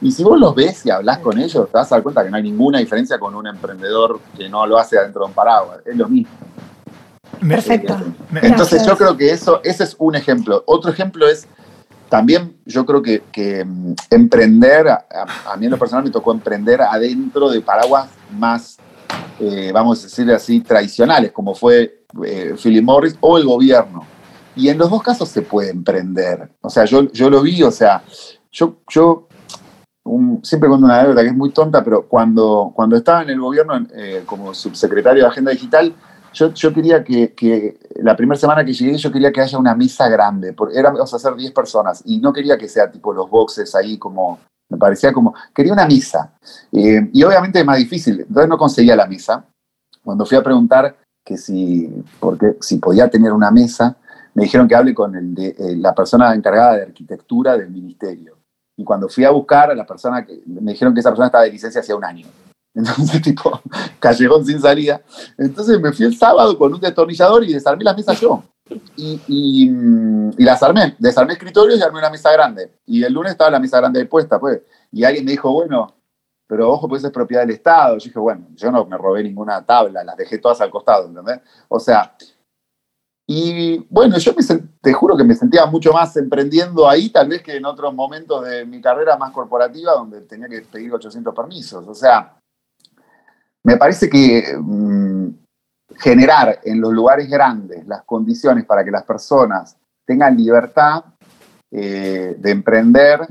[0.00, 2.30] Y si vos los ves y hablas con ellos, te vas a dar cuenta que
[2.30, 5.78] no hay ninguna diferencia con un emprendedor que no lo hace dentro de un paraguas.
[5.84, 6.32] Es lo mismo.
[7.48, 7.96] Perfecto.
[8.42, 10.62] Entonces yo creo que eso, ese es un ejemplo.
[10.66, 11.46] Otro ejemplo es
[12.14, 17.50] también yo creo que, mm, emprender, a, mí en lo personal me tocó emprender adentro
[17.50, 18.76] de paraguas más,
[19.40, 24.06] eh, vamos a decir así, tradicionales, como fue eh, Philip Morris o el gobierno.
[24.54, 26.48] Y en los dos casos se puede emprender.
[26.60, 28.04] O sea, yo, yo lo vi, o sea,
[28.52, 29.26] yo, yo
[30.44, 33.88] siempre cuento una anécdota que es muy tonta, pero cuando, cuando estaba en el gobierno
[33.92, 35.92] eh, como subsecretario de Agenda Digital,
[36.34, 39.74] yo, yo quería que, que, la primera semana que llegué, yo quería que haya una
[39.74, 43.30] mesa grande, porque éramos a ser 10 personas, y no quería que sea tipo los
[43.30, 46.34] boxes ahí como, me parecía como, quería una mesa.
[46.72, 49.44] Eh, y obviamente es más difícil, entonces no conseguía la mesa.
[50.02, 51.88] Cuando fui a preguntar que si,
[52.20, 53.96] porque, si podía tener una mesa,
[54.34, 58.36] me dijeron que hable con el de, eh, la persona encargada de arquitectura del ministerio.
[58.76, 61.44] Y cuando fui a buscar a la persona, que, me dijeron que esa persona estaba
[61.44, 62.26] de licencia hacía un año.
[62.76, 63.60] Entonces, tipo,
[64.00, 65.00] callejón sin salida.
[65.38, 68.42] Entonces me fui el sábado con un destornillador y desarmé las mesas yo.
[68.96, 69.70] Y, y,
[70.36, 70.96] y, las armé.
[70.98, 72.72] Desarmé escritorios y armé una mesa grande.
[72.86, 74.62] Y el lunes estaba la mesa grande puesta, pues.
[74.90, 75.94] Y alguien me dijo, bueno,
[76.46, 77.96] pero ojo, pues es propiedad del Estado.
[77.98, 81.40] Yo dije, bueno, yo no me robé ninguna tabla, las dejé todas al costado, ¿entendés?
[81.68, 82.16] O sea,
[83.26, 84.34] y bueno, yo
[84.82, 88.44] te juro que me sentía mucho más emprendiendo ahí, tal vez que en otros momentos
[88.44, 91.88] de mi carrera más corporativa, donde tenía que pedir 800 permisos.
[91.88, 92.36] O sea,
[93.64, 95.28] me parece que mm,
[95.96, 101.04] generar en los lugares grandes las condiciones para que las personas tengan libertad
[101.70, 103.26] eh, de emprender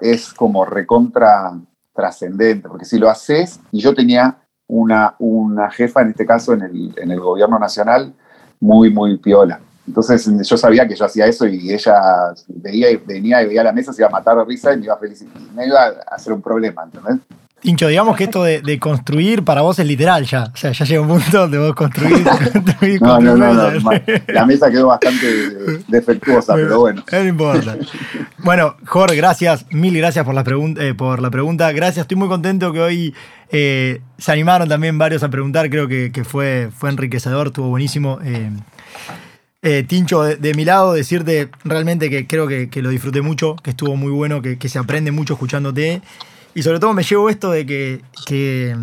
[0.00, 1.52] es como recontra
[1.94, 4.36] trascendente, porque si lo haces, y yo tenía
[4.66, 8.12] una, una jefa en este caso en el, en el gobierno nacional
[8.58, 9.60] muy, muy piola.
[9.86, 13.72] Entonces yo sabía que yo hacía eso y ella veía y venía y veía la
[13.72, 14.98] mesa, se iba a matar de risa y me iba a.
[15.54, 17.18] Me iba a hacer un problema, ¿entendés?
[17.64, 20.50] Tincho, digamos que esto de, construir para vos es literal ya.
[20.52, 22.22] O sea, ya llega un punto donde vos construís.
[23.00, 23.70] no, no, no, no,
[24.28, 25.26] La mesa quedó bastante
[25.88, 27.02] defectuosa, pero bueno.
[27.10, 27.78] No importa.
[28.36, 29.64] Bueno, Jorge, gracias.
[29.70, 31.72] Mil gracias por la, pregunta, eh, por la pregunta.
[31.72, 33.14] Gracias, estoy muy contento que hoy
[33.50, 35.70] eh, se animaron también varios a preguntar.
[35.70, 38.18] Creo que, fue, fue enriquecedor, estuvo buenísimo.
[39.62, 43.96] Eh, Tincho, de, mi lado, decirte realmente que creo que, lo disfruté mucho, que estuvo
[43.96, 46.02] muy bueno, que, que se aprende mucho escuchándote.
[46.54, 48.76] Y sobre todo me llevo esto de que, que,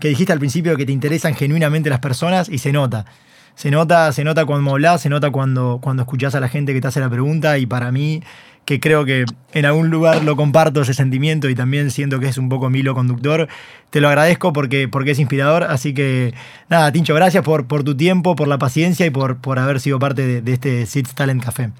[0.00, 3.06] dijiste al principio que te interesan genuinamente las personas y se nota.
[3.54, 6.80] Se nota, se nota cuando hablas, se nota cuando, cuando escuchás a la gente que
[6.80, 8.22] te hace la pregunta y para mí,
[8.66, 12.36] que creo que en algún lugar lo comparto ese sentimiento y también siento que es
[12.36, 13.48] un poco mi hilo conductor,
[13.90, 15.62] te lo agradezco porque, porque es inspirador.
[15.62, 16.34] Así que
[16.68, 19.98] nada, Tincho, gracias por, por tu tiempo, por la paciencia y por, por haber sido
[19.98, 21.70] parte de, este Seeds Talent Café.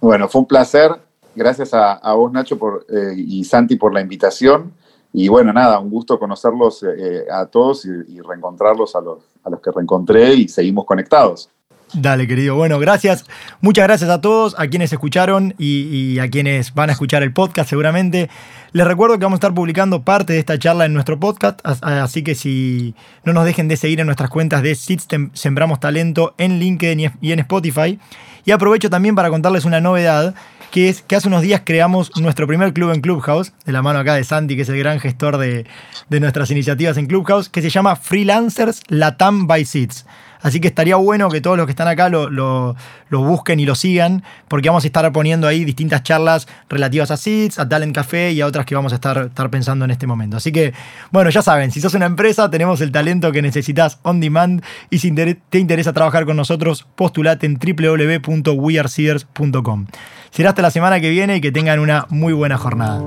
[0.00, 0.90] Bueno, fue un placer.
[1.34, 4.72] Gracias a, vos, Nacho, por, eh, y Santi por la invitación.
[5.16, 9.50] Y bueno, nada, un gusto conocerlos eh, eh, a todos y, reencontrarlos a los, a
[9.50, 11.48] los que reencontré y seguimos conectados.
[11.92, 12.56] Dale, querido.
[12.56, 13.24] Bueno, gracias.
[13.60, 17.70] Muchas gracias a todos, a quienes escucharon y, a quienes van a escuchar el podcast
[17.70, 18.28] seguramente.
[18.72, 22.24] Les recuerdo que vamos a estar publicando parte de esta charla en nuestro podcast, así
[22.24, 26.58] que si no nos dejen de seguir en nuestras cuentas de System Sembramos Talento en
[26.58, 28.00] LinkedIn y en Spotify.
[28.44, 30.34] Y aprovecho también para contarles una novedad
[30.74, 34.00] que es que hace unos días creamos nuestro primer club en Clubhouse, de la mano
[34.00, 35.66] acá de Santi, que es el gran gestor de,
[36.10, 40.04] nuestras iniciativas en Clubhouse, que se llama Freelancers Latam by Seeds.
[40.42, 42.74] Así que estaría bueno que todos los que están acá lo,
[43.08, 47.60] busquen y lo sigan, porque vamos a estar poniendo ahí distintas charlas relativas a Seeds,
[47.60, 50.38] a Talent Café y a otras que vamos a estar, estar pensando en este momento.
[50.38, 50.74] Así que,
[51.12, 54.98] bueno, ya saben, si sos una empresa, tenemos el talento que necesitas on demand y
[54.98, 59.86] si te interesa trabajar con nosotros, postulate en www.wearseeders.com.
[60.34, 63.00] Será hasta la semana que viene y que tengan una muy buena jornada.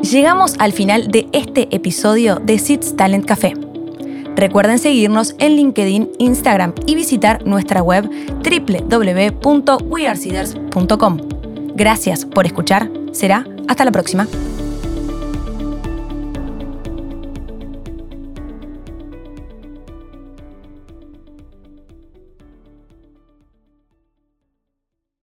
[0.00, 3.52] Llegamos al final de este episodio de Seeds Talent Café.
[4.34, 8.08] Recuerden seguirnos en LinkedIn, Instagram y visitar nuestra web
[8.42, 11.18] www.wearseeders.com.
[11.74, 12.90] Gracias por escuchar.
[13.12, 14.26] Será hasta la próxima.